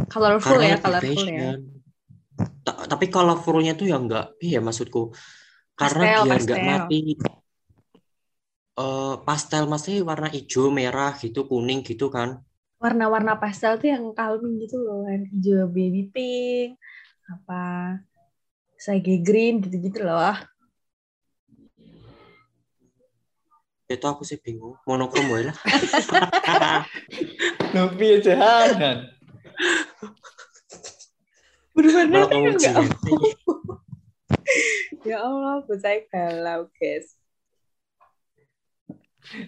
colorful 0.06 0.54
karena 0.54 0.62
ya 0.62 0.70
lebih 0.70 0.84
colorful 0.86 1.26
ya 1.26 1.34
fashion. 1.34 1.58
Ta- 2.62 2.86
Tapi 2.86 3.04
colorfulnya 3.10 3.72
tuh 3.74 3.86
ya 3.90 3.96
enggak, 3.98 4.26
iya 4.38 4.62
maksudku. 4.62 5.10
Karena 5.80 6.04
Pastel, 6.04 6.20
biar 6.28 6.40
enggak 6.44 6.60
pastel. 6.60 6.68
mati. 6.68 6.98
eh 8.80 9.14
pastel 9.24 9.64
masih 9.64 9.96
warna 10.04 10.28
hijau, 10.28 10.68
merah 10.68 11.16
gitu, 11.16 11.48
kuning 11.48 11.80
gitu 11.80 12.12
kan. 12.12 12.44
warna-warna 12.80 13.36
pastel 13.36 13.76
tuh 13.76 13.92
yang 13.92 14.08
calming 14.16 14.56
gitu 14.56 14.80
loh 14.80 15.04
kan 15.04 15.28
hijau 15.28 15.68
baby 15.68 16.08
pink 16.08 16.80
apa 17.28 17.60
sage 18.80 19.20
green 19.20 19.60
gitu-gitu 19.60 20.00
loh 20.00 20.32
Itu 23.90 24.06
aku 24.06 24.22
sih 24.22 24.38
bingung. 24.38 24.78
Monokrom 24.86 25.34
lah. 25.34 25.50
Piye 27.98 28.22
jahan, 28.22 28.70
Han? 28.78 28.98
berwarna 31.74 32.22
Malah 32.22 32.26
tuh 32.30 32.38
kamu 32.38 32.48
enggak. 32.54 32.86
Ya 35.04 35.18
Allah 35.24 35.64
bocah 35.64 35.96
galau 36.12 36.68
guys 36.76 37.16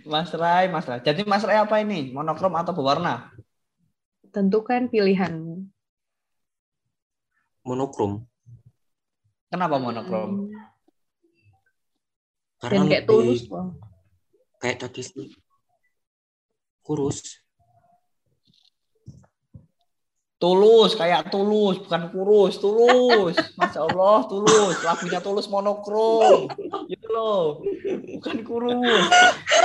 Mas 0.04 0.28
Rai, 0.36 0.68
Mas 0.68 0.84
Rai. 0.84 1.00
Jadi 1.00 1.24
Mas 1.24 1.40
Rai 1.48 1.56
apa 1.56 1.80
ini? 1.80 2.12
Monokrom 2.12 2.52
atau 2.54 2.76
berwarna? 2.76 3.32
tentukan 4.32 4.88
pilihanmu 4.88 5.68
Monokrom. 7.62 8.26
Kenapa 9.52 9.76
monokrom? 9.78 10.50
Karena 12.58 12.82
dan 12.82 12.90
kayak 12.90 13.04
lebih- 13.06 13.10
tulus 13.10 13.40
kayak 14.58 14.76
tadi 14.82 15.02
sih 15.04 15.28
kurus. 16.82 17.41
Tulus, 20.42 20.98
kayak 20.98 21.30
tulus, 21.30 21.78
bukan 21.78 22.10
kurus, 22.10 22.58
tulus. 22.58 23.38
Masya 23.54 23.86
Allah, 23.86 24.26
tulus. 24.26 24.74
Lagunya 24.82 25.22
tulus 25.22 25.46
monokrom. 25.46 26.50
Gitu 26.90 27.06
loh. 27.06 27.62
Bukan 28.18 28.42
kurus. 28.42 29.06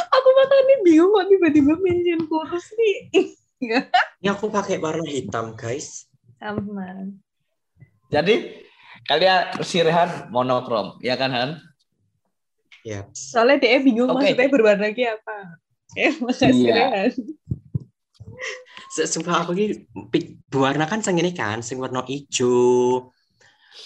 aku 0.07 0.29
makan 0.29 0.61
nih 0.61 0.77
bingung 0.85 1.09
kok 1.09 1.25
tiba-tiba 1.25 1.73
mention 1.81 2.21
kurus 2.29 2.65
nih 2.77 2.95
Ini 4.21 4.29
aku 4.29 4.53
pakai 4.53 4.77
warna 4.77 5.09
hitam, 5.09 5.57
guys. 5.57 6.05
sama 6.37 7.09
Jadi 8.13 8.61
kalian 9.03 9.57
si 9.65 9.81
Rehan 9.81 10.29
monokrom, 10.29 11.01
ya 11.01 11.17
kan 11.17 11.33
Han? 11.33 11.51
Ya. 12.85 13.03
soalnya 13.11 13.59
dia 13.59 13.81
bingung 13.83 14.07
Oke. 14.07 14.31
maksudnya 14.31 14.47
berwarna 14.47 14.95
kayak 14.95 15.19
apa 15.19 15.59
eh 15.99 16.13
makasih 16.23 16.55
Iya. 16.55 16.71
Rehan 16.71 17.09
Se- 17.11 17.35
Sumpah 19.05 19.45
aku 19.45 19.51
ini 19.53 19.86
berwarna 20.47 20.89
kan 20.89 21.03
sing 21.03 21.13
ini 21.15 21.29
kan, 21.31 21.62
sing 21.62 21.77
warna 21.77 22.01
hijau, 22.01 23.12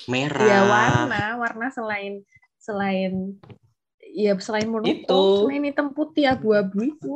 merah. 0.08 0.47
ya 0.47 0.60
warna 0.63 1.26
warna 1.36 1.67
selain 1.67 2.24
selain 2.56 3.36
ya 4.00 4.38
selain 4.38 4.69
monokrom 4.69 5.04
Itu. 5.04 5.24
selain 5.43 5.63
hitam 5.65 5.88
putih 5.91 6.30
abu-abu 6.30 6.80
itu 6.88 7.15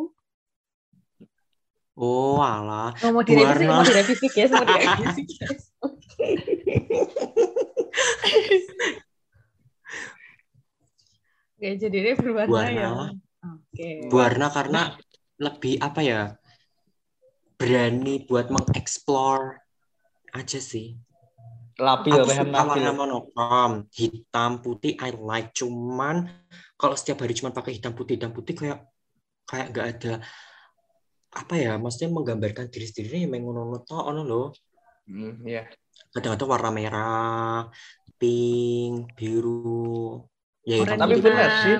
Oh, 1.95 2.43
alah. 2.43 2.91
Oh, 3.08 3.15
mau 3.15 3.23
direvisi, 3.23 3.63
Warna. 3.63 3.79
mau 3.79 3.88
direvisi 3.88 4.27
guys, 4.27 4.51
mau 4.51 4.67
direvisi 4.67 5.21
guys. 5.31 5.63
Oke. 5.79 6.27
Jadi 11.55 11.88
dia 11.95 12.13
berwarna 12.19 12.51
Warna. 12.51 12.75
ya. 12.75 12.89
Oke. 13.47 13.89
Berwarna 14.12 14.47
karena 14.51 14.81
lebih 15.39 15.79
apa 15.79 15.99
ya? 16.03 16.21
Berani 17.55 18.27
buat 18.27 18.51
mengeksplor 18.51 19.59
aja 20.35 20.59
sih. 20.59 20.99
Labil, 21.75 22.15
Aku 22.15 22.31
suka 22.31 22.61
warna 22.63 22.91
monokrom, 22.95 23.91
hitam 23.91 24.63
putih 24.63 24.95
I 24.95 25.11
like. 25.11 25.51
Cuman 25.51 26.23
kalau 26.79 26.95
setiap 26.95 27.23
hari 27.23 27.35
cuma 27.35 27.51
pakai 27.51 27.75
hitam 27.75 27.91
putih 27.91 28.15
hitam 28.15 28.31
putih 28.31 28.55
kayak 28.55 28.79
kayak 29.43 29.67
nggak 29.75 29.87
ada 29.95 30.13
apa 31.35 31.53
ya? 31.59 31.75
Maksudnya 31.75 32.15
menggambarkan 32.15 32.71
diri 32.71 32.87
sendiri 32.87 33.27
yang 33.27 33.43
ngono 33.43 33.83
tok 33.83 34.07
ono 34.07 34.23
loh. 34.23 34.47
Hmm, 35.03 35.43
iya. 35.43 35.67
Kadang-kadang 36.15 36.47
warna 36.47 36.71
merah, 36.71 37.59
pink, 38.15 39.11
biru. 39.19 40.23
Ya 40.63 40.79
Tapi 40.95 41.19
benar 41.19 41.49
sih. 41.59 41.77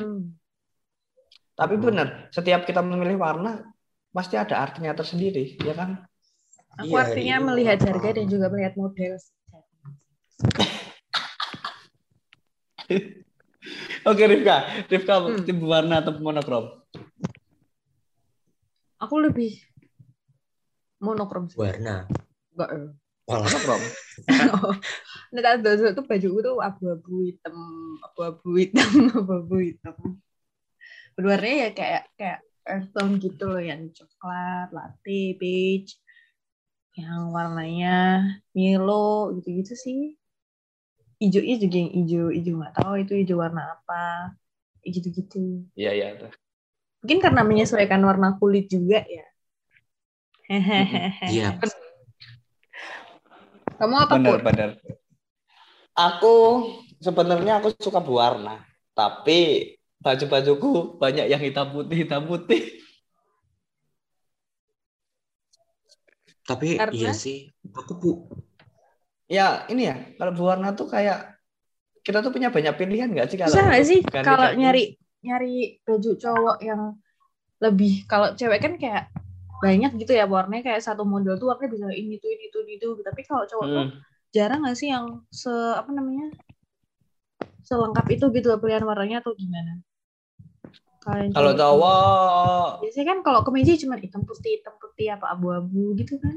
Tapi 1.56 1.76
benar, 1.80 2.08
setiap 2.36 2.68
kita 2.68 2.84
memilih 2.84 3.16
warna 3.16 3.64
pasti 4.16 4.40
ada 4.40 4.64
artinya 4.64 4.96
tersendiri, 4.96 5.60
ya 5.60 5.76
kan? 5.76 6.08
Aku 6.80 6.96
Iya, 6.96 7.04
artinya 7.04 7.36
ini 7.40 7.46
melihat 7.52 7.80
harga 7.84 8.10
dan 8.16 8.26
juga 8.32 8.48
melihat 8.48 8.80
model. 8.80 9.20
Oke, 14.08 14.24
Rifka. 14.24 14.88
Rifka 14.88 15.14
Hmm. 15.20 15.44
tim 15.44 15.60
warna 15.60 16.00
atau 16.00 16.16
monokrom? 16.22 16.80
Aku 19.04 19.20
lebih 19.20 19.60
monokrom 21.04 21.52
sih. 21.52 21.60
Warna. 21.60 22.08
Enggak. 22.56 22.70
ya. 22.72 22.88
Walah, 23.26 23.50
Monokrom. 23.52 23.82
Nah, 25.36 25.60
tuh 25.92 26.08
baju 26.08 26.30
tuh 26.40 26.56
abu-abu 26.64 27.28
hitam, 27.28 27.52
abu-abu 28.00 28.56
hitam, 28.56 28.88
abu-abu 29.20 29.60
hitam. 29.60 29.92
Berwarnanya 31.20 31.68
ya 31.68 31.70
kayak 31.76 32.04
kayak 32.16 32.40
earth 32.66 32.90
tone 32.94 33.22
gitu 33.22 33.46
loh 33.50 33.62
yang 33.62 33.90
coklat, 33.94 34.74
latte, 34.74 35.38
beige, 35.38 35.98
yang 36.98 37.30
warnanya 37.32 38.24
Milo 38.56 39.34
gitu-gitu 39.40 39.74
sih. 39.78 40.02
Ijonya 41.22 41.56
juga 41.62 41.76
yang 41.80 41.92
ijo, 41.96 42.24
ijo 42.32 42.52
nggak 42.60 42.76
tahu 42.76 42.94
itu 43.00 43.14
ijo 43.24 43.36
warna 43.40 43.80
apa, 43.80 44.36
gitu-gitu. 44.84 45.64
Iya 45.78 45.92
iya. 45.96 46.08
Mungkin 47.06 47.20
karena 47.22 47.42
menyesuaikan 47.46 48.02
warna 48.02 48.36
kulit 48.42 48.68
juga 48.68 49.06
ya. 49.06 49.26
Hehehe. 50.50 51.14
Iya. 51.36 51.50
Kamu 53.76 53.96
apa 54.00 54.16
Bener 54.16 54.40
pur? 54.40 54.40
bener. 54.46 54.70
Aku 55.96 56.36
sebenarnya 57.00 57.60
aku 57.60 57.72
suka 57.80 58.00
berwarna, 58.04 58.64
tapi 58.92 59.72
baju-bajuku 60.06 61.02
banyak 61.02 61.26
yang 61.26 61.42
hitam 61.42 61.74
putih 61.74 61.98
hitam 62.06 62.30
putih. 62.30 62.62
Tapi 66.46 66.78
Karena- 66.78 66.94
iya 66.94 67.12
sih. 67.12 67.50
Aku 67.74 67.98
bu 67.98 68.12
Ya 69.26 69.66
ini 69.74 69.90
ya 69.90 69.98
kalau 70.22 70.38
berwarna 70.38 70.78
tuh 70.78 70.86
kayak 70.86 71.34
kita 72.06 72.22
tuh 72.22 72.30
punya 72.30 72.54
banyak 72.54 72.78
pilihan 72.78 73.10
nggak 73.10 73.26
sih 73.26 73.38
kalau 73.42 73.58
nggak 73.58 73.82
sih 73.82 74.00
kalau 74.22 74.54
nyari 74.54 74.94
nyari 75.26 75.82
baju 75.82 76.14
cowok 76.14 76.58
yang 76.62 76.94
lebih 77.58 78.06
kalau 78.06 78.38
cewek 78.38 78.62
kan 78.62 78.78
kayak 78.78 79.10
banyak 79.58 79.98
gitu 79.98 80.14
ya 80.14 80.30
warnanya 80.30 80.70
kayak 80.70 80.86
satu 80.86 81.02
model 81.02 81.42
tuh 81.42 81.50
warnanya 81.50 81.74
bisa 81.74 81.90
ini 81.90 82.22
tuh 82.22 82.30
ini 82.30 82.46
tuh 82.54 82.62
ini 82.70 82.78
tuh 82.78 83.02
tapi 83.02 83.26
kalau 83.26 83.50
cowok 83.50 83.66
tuh 83.66 83.84
Hmm. 83.90 83.98
jarang 84.30 84.62
nggak 84.62 84.78
sih 84.78 84.94
yang 84.94 85.26
se 85.34 85.50
apa 85.50 85.90
namanya 85.90 86.30
selengkap 87.66 88.06
itu 88.14 88.30
gitu 88.30 88.54
pilihan 88.62 88.86
warnanya 88.86 89.26
atau 89.26 89.34
gimana 89.34 89.82
Kalian 91.06 91.30
Kalau 91.32 91.52
cowok 91.54 91.56
tuh- 91.56 91.62
cowok 91.62 92.70
biasanya 92.82 93.06
kan 93.08 93.20
kalau 93.22 93.40
kemeja 93.46 93.72
cuma 93.78 93.96
hitam 93.96 94.22
putih 94.26 94.52
hitam 94.58 94.76
putih 94.82 95.08
apa 95.14 95.26
abu-abu 95.32 95.94
gitu 95.96 96.18
kan 96.18 96.36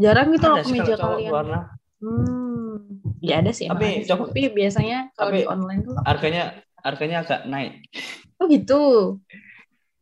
jarang 0.00 0.32
gitu 0.32 0.46
loh 0.48 0.58
kemeja 0.64 0.96
kalau 0.96 0.96
cowok 0.96 1.12
kalian 1.12 1.30
berwarna. 1.30 1.60
hmm 2.00 2.74
ya 3.20 3.34
ada 3.44 3.52
sih 3.52 3.68
Tapi 3.68 3.86
ada 4.00 4.16
tapi 4.16 4.40
biasanya 4.48 4.98
kalau 5.12 5.30
tapi 5.30 5.38
di 5.38 5.46
online 5.46 5.80
tuh 5.84 5.94
Harganya 6.00 6.42
harganya 6.80 7.16
agak 7.20 7.40
naik. 7.44 7.72
oh 8.40 8.46
gitu 8.48 8.80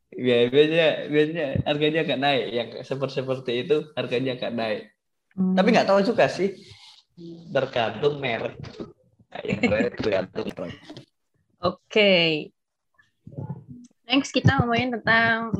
Ya, 0.08 0.50
biasanya 0.50 0.88
biasanya 1.12 1.46
harganya 1.62 2.00
agak 2.02 2.18
naik. 2.18 2.44
Yang 2.50 2.68
seperti 2.82 3.14
seperti 3.22 3.52
itu 3.62 3.76
harganya 3.94 4.34
agak 4.34 4.50
naik. 4.50 4.80
Hmm. 5.36 5.54
Tapi 5.54 5.68
nggak 5.70 5.86
tahu 5.86 6.00
juga 6.02 6.26
sih. 6.26 6.58
Tergantung 7.52 8.18
merek. 8.18 8.56
Tergantung 9.30 10.48
merek. 10.58 10.74
Oke. 11.60 12.10
Next 14.08 14.32
kita 14.32 14.62
ngomongin 14.62 14.96
tentang 14.96 15.52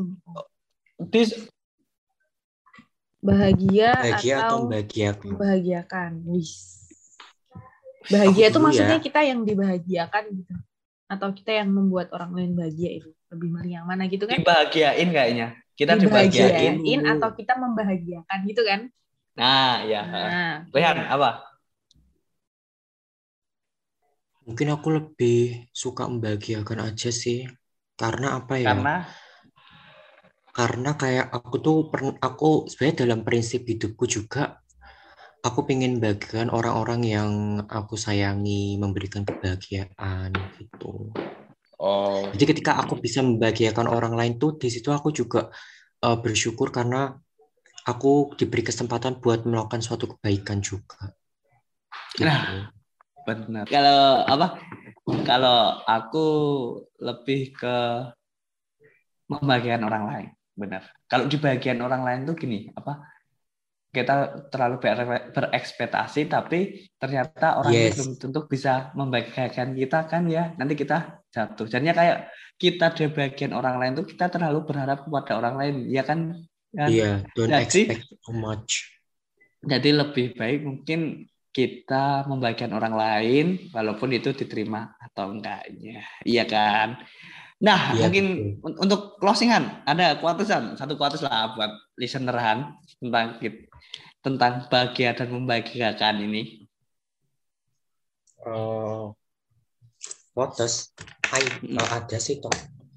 Dis 1.13 1.37
bahagia, 3.19 3.99
bahagia 3.99 4.35
atau 4.39 4.47
atau 4.47 4.59
membahagiakan. 4.67 5.29
membahagiakan. 5.35 6.11
Wis. 6.33 6.53
Bahagia 8.09 8.47
Aku 8.49 8.51
itu 8.51 8.59
dulu 8.59 8.67
maksudnya 8.71 8.99
ya. 8.99 9.05
kita 9.05 9.21
yang 9.27 9.41
dibahagiakan 9.45 10.23
gitu. 10.33 10.55
Atau 11.09 11.29
kita 11.37 11.51
yang 11.61 11.69
membuat 11.73 12.09
orang 12.15 12.33
lain 12.33 12.53
bahagia 12.57 12.91
itu. 13.05 13.11
Lebih 13.29 13.49
milih 13.53 13.73
yang 13.83 13.87
mana 13.87 14.09
gitu 14.09 14.25
kan? 14.25 14.41
dibahagiain 14.41 15.09
kayaknya. 15.13 15.49
Kita 15.77 16.01
dibahagiain. 16.01 16.81
Dibahagiain 16.81 17.03
atau 17.05 17.29
kita 17.37 17.53
membahagiakan 17.61 18.39
gitu 18.49 18.63
kan? 18.65 18.81
Nah, 19.37 19.85
ya. 19.85 20.03
Nah, 20.03 20.57
Rehan, 20.73 20.99
apa? 21.05 21.45
Mungkin 24.49 24.73
aku 24.73 24.89
lebih 24.97 25.69
suka 25.77 26.09
membahagiakan 26.09 26.89
aja 26.89 27.13
sih. 27.13 27.45
Karena 27.99 28.39
apa 28.39 28.55
ya? 28.57 28.71
Karena 28.73 28.95
Karena 30.55 30.91
kayak 30.99 31.31
aku 31.31 31.55
tuh 31.63 31.77
aku 32.19 32.67
sebenarnya 32.67 33.07
dalam 33.07 33.23
prinsip 33.23 33.63
hidupku 33.63 34.11
juga 34.11 34.59
aku 35.39 35.63
pengen 35.67 36.03
bagikan 36.03 36.51
orang-orang 36.51 37.01
yang 37.07 37.31
aku 37.71 37.95
sayangi, 37.95 38.75
memberikan 38.75 39.23
kebahagiaan 39.23 40.35
gitu. 40.59 41.15
oh, 41.79 42.27
Jadi 42.35 42.45
ketika 42.55 42.75
aku 42.83 42.99
bisa 42.99 43.23
membahagiakan 43.23 43.87
orang 43.87 44.19
lain 44.19 44.35
tuh 44.37 44.59
di 44.59 44.67
situ 44.67 44.91
aku 44.91 45.15
juga 45.15 45.47
eh, 46.03 46.19
bersyukur 46.19 46.75
karena 46.75 47.15
aku 47.87 48.35
diberi 48.37 48.67
kesempatan 48.67 49.23
buat 49.23 49.47
melakukan 49.47 49.81
suatu 49.81 50.11
kebaikan 50.17 50.61
juga. 50.61 51.15
Gitu. 52.19 52.27
Nah. 52.27 52.69
benar. 53.25 53.65
Kalau 53.69 54.25
apa? 54.25 54.57
Kalau 55.09 55.81
aku 55.89 56.27
lebih 57.01 57.57
ke 57.57 57.77
membagian 59.29 59.81
orang 59.85 60.05
lain, 60.09 60.29
benar. 60.57 60.83
Kalau 61.09 61.29
di 61.29 61.37
bagian 61.41 61.81
orang 61.81 62.05
lain 62.05 62.21
tuh 62.29 62.37
gini, 62.37 62.69
apa? 62.73 63.05
Kita 63.89 64.45
terlalu 64.53 64.85
ber- 64.85 65.33
berekspektasi, 65.33 66.29
tapi 66.29 66.93
ternyata 67.01 67.57
orang 67.57 67.73
itu 67.73 67.89
Yes. 67.89 67.97
belum 67.97 68.13
tentu 68.21 68.41
bisa 68.45 68.93
membagikan 68.93 69.73
kita 69.73 70.05
kan 70.05 70.29
ya. 70.29 70.53
Nanti 70.61 70.77
kita 70.77 71.25
jatuh. 71.33 71.65
Jadinya 71.65 71.97
kayak 71.97 72.19
kita 72.61 72.93
di 72.93 73.09
bagian 73.09 73.57
orang 73.57 73.81
lain 73.81 73.93
tuh 73.97 74.07
kita 74.09 74.29
terlalu 74.29 74.69
berharap 74.69 75.09
kepada 75.09 75.41
orang 75.41 75.55
lain, 75.57 75.75
ya 75.89 76.05
kan? 76.05 76.37
Kan? 76.69 76.89
Iya, 76.93 77.25
don't 77.33 77.49
Jadi- 77.49 77.65
expect 77.65 78.05
too 78.21 78.37
much. 78.37 78.93
Jadi 79.65 79.91
lebih 79.91 80.37
baik 80.37 80.61
mungkin 80.69 81.25
kita 81.51 82.29
membagikan 82.29 82.71
orang 82.77 82.95
lain 82.95 83.47
walaupun 83.73 84.13
itu 84.15 84.31
diterima 84.37 84.95
atau 85.01 85.33
enggaknya. 85.33 86.05
Iya 86.23 86.45
kan? 86.47 87.01
Nah, 87.59 87.91
Iya, 87.91 88.07
mungkin 88.07 88.27
un- 88.63 88.79
untuk 88.87 89.19
closingan 89.19 89.83
ada 89.83 90.15
kuatusan, 90.23 90.79
satu 90.79 90.95
kuatus 90.95 91.27
lah 91.27 91.59
buat 91.59 91.73
listeneran 91.99 92.79
tentang 93.03 93.43
tentang 94.23 94.53
bahagia 94.71 95.11
dan 95.19 95.35
membahagiakan 95.35 96.23
ini. 96.23 96.69
Eh, 98.47 99.07
Potes, 100.31 100.95
Hai, 101.27 101.43
Mm. 101.67 101.83
eh, 101.83 101.89
ada 101.99 102.19
sih 102.23 102.39
to 102.39 102.47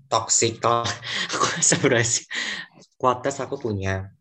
toxic 0.06 0.62
toh. 0.62 0.86
Aku 1.34 1.46
sebenarnya 1.58 2.22
kuates 3.02 3.42
aku 3.42 3.58
punya. 3.58 4.14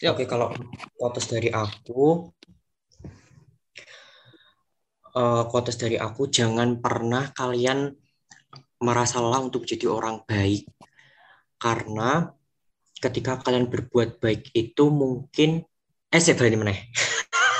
Yuk. 0.00 0.16
Oke, 0.16 0.24
kalau 0.24 0.48
kuates 0.96 1.28
dari 1.28 1.52
aku, 1.52 2.32
eh 5.12 5.42
kuates 5.52 5.76
dari 5.76 6.00
aku 6.00 6.24
jangan 6.32 6.80
pernah 6.80 7.28
kalian 7.36 7.92
merasa 8.80 9.20
lelah 9.20 9.44
untuk 9.44 9.68
jadi 9.68 9.92
orang 9.92 10.24
baik, 10.24 10.64
karena 11.60 12.32
ketika 12.96 13.44
kalian 13.44 13.68
berbuat 13.68 14.24
baik 14.24 14.48
itu 14.56 14.88
mungkin 14.88 15.68
eh 16.08 16.20
saya 16.24 16.32
berani 16.40 16.56
meneh. 16.56 16.78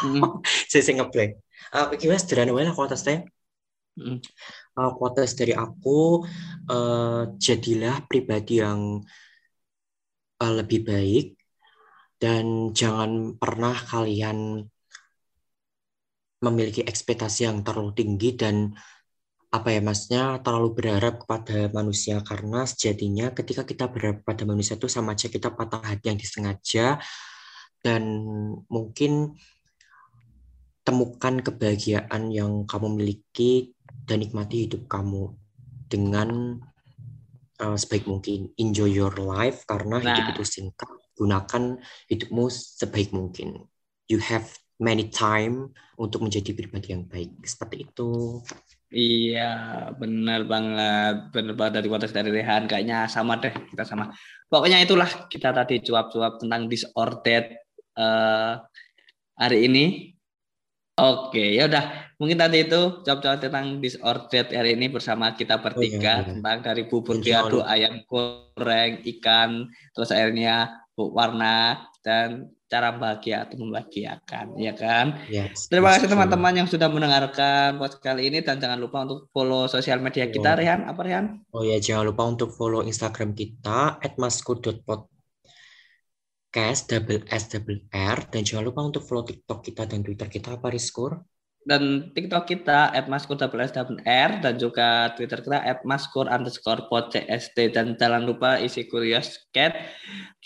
Mm, 0.09 0.41
saya 0.73 0.81
saya 0.81 1.05
ngeblank. 1.05 1.37
Uh, 1.77 1.93
gimana 2.01 2.25
sederhana 2.25 2.57
lah 2.57 2.73
teh. 2.97 3.21
mm. 4.01 4.17
Uh, 4.81 4.91
kuotas 4.97 5.37
dari 5.37 5.53
aku 5.53 6.25
eh, 6.73 7.23
jadilah 7.37 8.01
pribadi 8.09 8.65
yang 8.65 9.05
eh, 10.41 10.53
lebih 10.57 10.81
baik 10.89 11.40
dan 12.21 12.77
jangan 12.77 13.35
pernah 13.41 13.73
kalian 13.73 14.69
memiliki 16.41 16.85
ekspektasi 16.85 17.49
yang 17.49 17.65
terlalu 17.65 17.97
tinggi 17.97 18.37
dan 18.37 18.73
apa 19.51 19.75
ya 19.75 19.83
masnya 19.83 20.39
terlalu 20.47 20.79
berharap 20.79 21.27
kepada 21.27 21.67
manusia 21.75 22.23
karena 22.23 22.63
sejatinya 22.69 23.35
ketika 23.35 23.67
kita 23.67 23.91
berharap 23.91 24.23
pada 24.23 24.47
manusia 24.47 24.79
itu 24.79 24.87
sama 24.87 25.19
aja 25.19 25.27
kita 25.27 25.51
patah 25.51 25.83
hati 25.83 26.07
yang 26.07 26.21
disengaja 26.21 27.03
dan 27.83 28.03
mungkin 28.71 29.35
temukan 30.87 31.41
kebahagiaan 31.43 32.31
yang 32.31 32.63
kamu 32.69 33.01
miliki 33.01 33.75
dan 34.07 34.23
nikmati 34.23 34.69
hidup 34.69 34.87
kamu 34.87 35.35
dengan 35.91 36.61
uh, 37.61 37.77
sebaik 37.77 38.09
mungkin. 38.09 38.51
Enjoy 38.57 38.89
your 38.89 39.15
life 39.19 39.67
karena 39.69 40.01
hidup 40.01 40.25
Nah. 40.25 40.33
itu 40.35 40.45
singkat. 40.47 40.89
Gunakan 41.21 41.77
hidupmu 42.09 42.49
sebaik 42.49 43.13
mungkin. 43.13 43.69
You 44.09 44.25
have 44.25 44.49
many 44.81 45.13
time 45.13 45.77
untuk 46.01 46.25
menjadi 46.25 46.57
pribadi 46.57 46.97
yang 46.97 47.05
baik. 47.05 47.45
Seperti 47.45 47.85
itu. 47.85 48.41
Iya, 48.91 49.53
benar 50.01 50.49
banget. 50.49 51.31
Benar 51.31 51.55
banget 51.55 51.73
dari 51.79 51.87
kualitas 51.87 52.17
dari 52.17 52.33
Rehan. 52.33 52.67
Kayaknya 52.67 53.07
sama 53.07 53.39
deh, 53.39 53.53
kita 53.53 53.85
sama. 53.85 54.11
Pokoknya 54.49 54.83
itulah 54.83 55.29
kita 55.31 55.55
tadi 55.55 55.79
cuap-cuap 55.85 56.41
tentang 56.43 56.67
disordered 56.67 57.55
eh, 57.95 58.53
hari 59.37 59.59
ini. 59.69 59.85
Oke, 60.99 61.55
ya 61.55 61.71
udah. 61.71 62.11
Mungkin 62.21 62.37
tadi 62.37 62.67
itu 62.69 63.01
cuap-cuap 63.07 63.41
tentang 63.41 63.81
disordered 63.81 64.53
hari 64.53 64.77
ini 64.77 64.93
bersama 64.93 65.33
kita 65.33 65.57
bertiga 65.57 66.21
iya. 66.21 66.27
tentang 66.27 66.61
dari 66.61 66.85
bubur 66.85 67.17
jangan- 67.25 67.65
ayam 67.65 68.05
goreng, 68.05 69.01
ikan, 69.17 69.71
terus 69.97 70.13
akhirnya 70.13 70.80
warna 71.09 71.89
dan 72.05 72.53
cara 72.71 72.95
bahagia 72.95 73.43
atau 73.45 73.59
membahagiakan, 73.59 74.55
ya 74.55 74.71
kan? 74.79 75.19
Yes, 75.27 75.67
Terima 75.67 75.91
kasih 75.91 76.07
teman-teman 76.07 76.55
yang 76.55 76.71
sudah 76.71 76.87
mendengarkan 76.87 77.83
podcast 77.83 77.99
kali 77.99 78.31
ini 78.31 78.47
dan 78.47 78.63
jangan 78.63 78.79
lupa 78.79 79.03
untuk 79.03 79.27
follow 79.35 79.67
sosial 79.67 79.99
media 79.99 80.31
kita, 80.31 80.55
Yo. 80.55 80.59
Rehan. 80.63 80.87
Apa 80.87 81.03
Rehan? 81.03 81.43
Oh 81.51 81.67
ya, 81.67 81.83
jangan 81.83 82.15
lupa 82.15 82.31
untuk 82.31 82.55
follow 82.55 82.87
Instagram 82.87 83.35
kita 83.35 83.99
@maskur.podcast 84.15 86.83
double 86.87 87.27
S 87.27 87.51
double 87.51 87.91
R 87.91 88.19
dan 88.31 88.47
jangan 88.47 88.71
lupa 88.71 88.87
untuk 88.87 89.03
follow 89.03 89.27
TikTok 89.27 89.67
kita 89.67 89.91
dan 89.91 90.07
Twitter 90.07 90.31
kita 90.31 90.55
apa 90.55 90.71
Rizkur? 90.71 91.19
Dan 91.61 92.09
TikTok 92.17 92.49
kita 92.49 92.89
@maskur_r 93.05 94.31
dan 94.41 94.55
juga 94.57 95.13
Twitter 95.13 95.45
kita 95.45 95.61
@maskur 95.85 96.25
underscore 96.25 96.89
podcast 96.89 97.53
dan 97.53 98.01
jangan 98.01 98.25
lupa 98.25 98.57
isi 98.57 98.89
Curious 98.89 99.45
Cat 99.53 99.77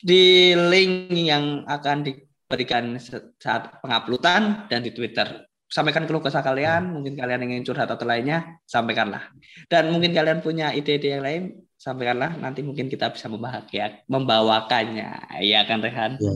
di 0.03 0.53
link 0.59 1.15
yang 1.15 1.63
akan 1.71 2.03
diberikan 2.03 2.99
saat 3.39 3.79
penguploadan 3.79 4.67
dan 4.67 4.83
di 4.83 4.91
Twitter. 4.91 5.47
Sampaikan 5.71 6.07
keluh 6.07 6.23
kesah 6.23 6.43
kalian, 6.43 6.99
mungkin 6.99 7.19
kalian 7.19 7.51
ingin 7.51 7.67
curhat 7.67 7.91
atau 7.91 8.07
lainnya, 8.07 8.63
sampaikanlah. 8.63 9.31
Dan 9.67 9.91
mungkin 9.91 10.15
kalian 10.15 10.39
punya 10.39 10.71
ide-ide 10.71 11.19
yang 11.19 11.25
lain, 11.25 11.43
sampaikanlah. 11.75 12.39
Nanti 12.39 12.63
mungkin 12.63 12.87
kita 12.87 13.11
bisa 13.11 13.27
membahagia, 13.27 14.03
membawakannya. 14.07 15.41
Iya 15.43 15.67
kan 15.67 15.83
Rehan? 15.83 16.15
Ya, 16.23 16.35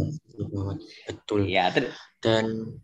betul. 1.06 1.40
Iya, 1.46 1.64
ter- 1.70 1.94
Dan 2.18 2.74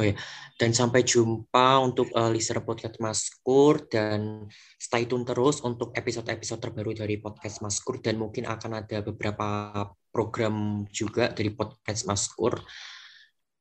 oh 0.00 0.04
ya, 0.04 0.14
dan 0.56 0.70
sampai 0.72 1.04
jumpa 1.04 1.80
untuk 1.84 2.08
eh, 2.12 2.30
listener 2.32 2.64
podcast 2.64 2.96
Maskur 2.96 3.84
dan 3.92 4.48
stay 4.80 5.04
tune 5.04 5.26
terus 5.28 5.60
untuk 5.60 5.92
episode-episode 5.92 6.60
terbaru 6.60 6.96
dari 6.96 7.20
podcast 7.20 7.60
Maskur 7.60 8.00
dan 8.00 8.16
mungkin 8.16 8.48
akan 8.48 8.84
ada 8.84 9.04
beberapa 9.04 9.72
program 10.08 10.86
juga 10.88 11.32
dari 11.32 11.52
podcast 11.52 12.08
Maskur. 12.08 12.60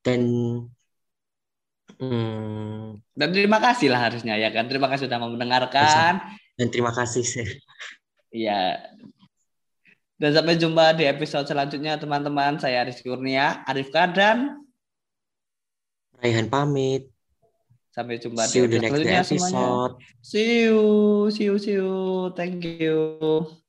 Dan 0.01 0.21
hmm, 1.99 3.01
dan 3.13 3.29
terima 3.29 3.59
kasih 3.59 3.91
lah 3.91 4.07
harusnya 4.07 4.39
ya 4.39 4.49
kan. 4.55 4.71
Terima 4.71 4.87
kasih 4.87 5.11
sudah 5.11 5.19
mau 5.19 5.31
mendengarkan. 5.31 6.23
dan 6.55 6.67
terima 6.69 6.93
kasih 6.95 7.25
sih. 7.25 7.47
Iya. 8.31 8.79
Dan 10.21 10.37
sampai 10.37 10.53
jumpa 10.53 10.93
di 10.93 11.09
episode 11.09 11.49
selanjutnya 11.49 11.97
teman-teman. 11.97 12.61
Saya 12.61 12.85
Rizky 12.85 13.09
Kurnia, 13.09 13.65
Arif 13.65 13.89
Kadan. 13.89 14.61
Raihan 16.21 16.47
pamit. 16.47 17.09
Sampai 17.91 18.21
jumpa 18.23 18.47
See 18.47 18.63
di 18.63 18.79
the 18.79 18.87
episode 18.87 19.03
next 19.03 19.27
selanjutnya. 19.27 19.99
See 20.23 20.63
you, 20.63 20.79
see 21.27 21.45
you, 21.51 21.55
see 21.59 21.75
you. 21.75 22.31
Thank 22.37 22.63
you. 22.79 23.60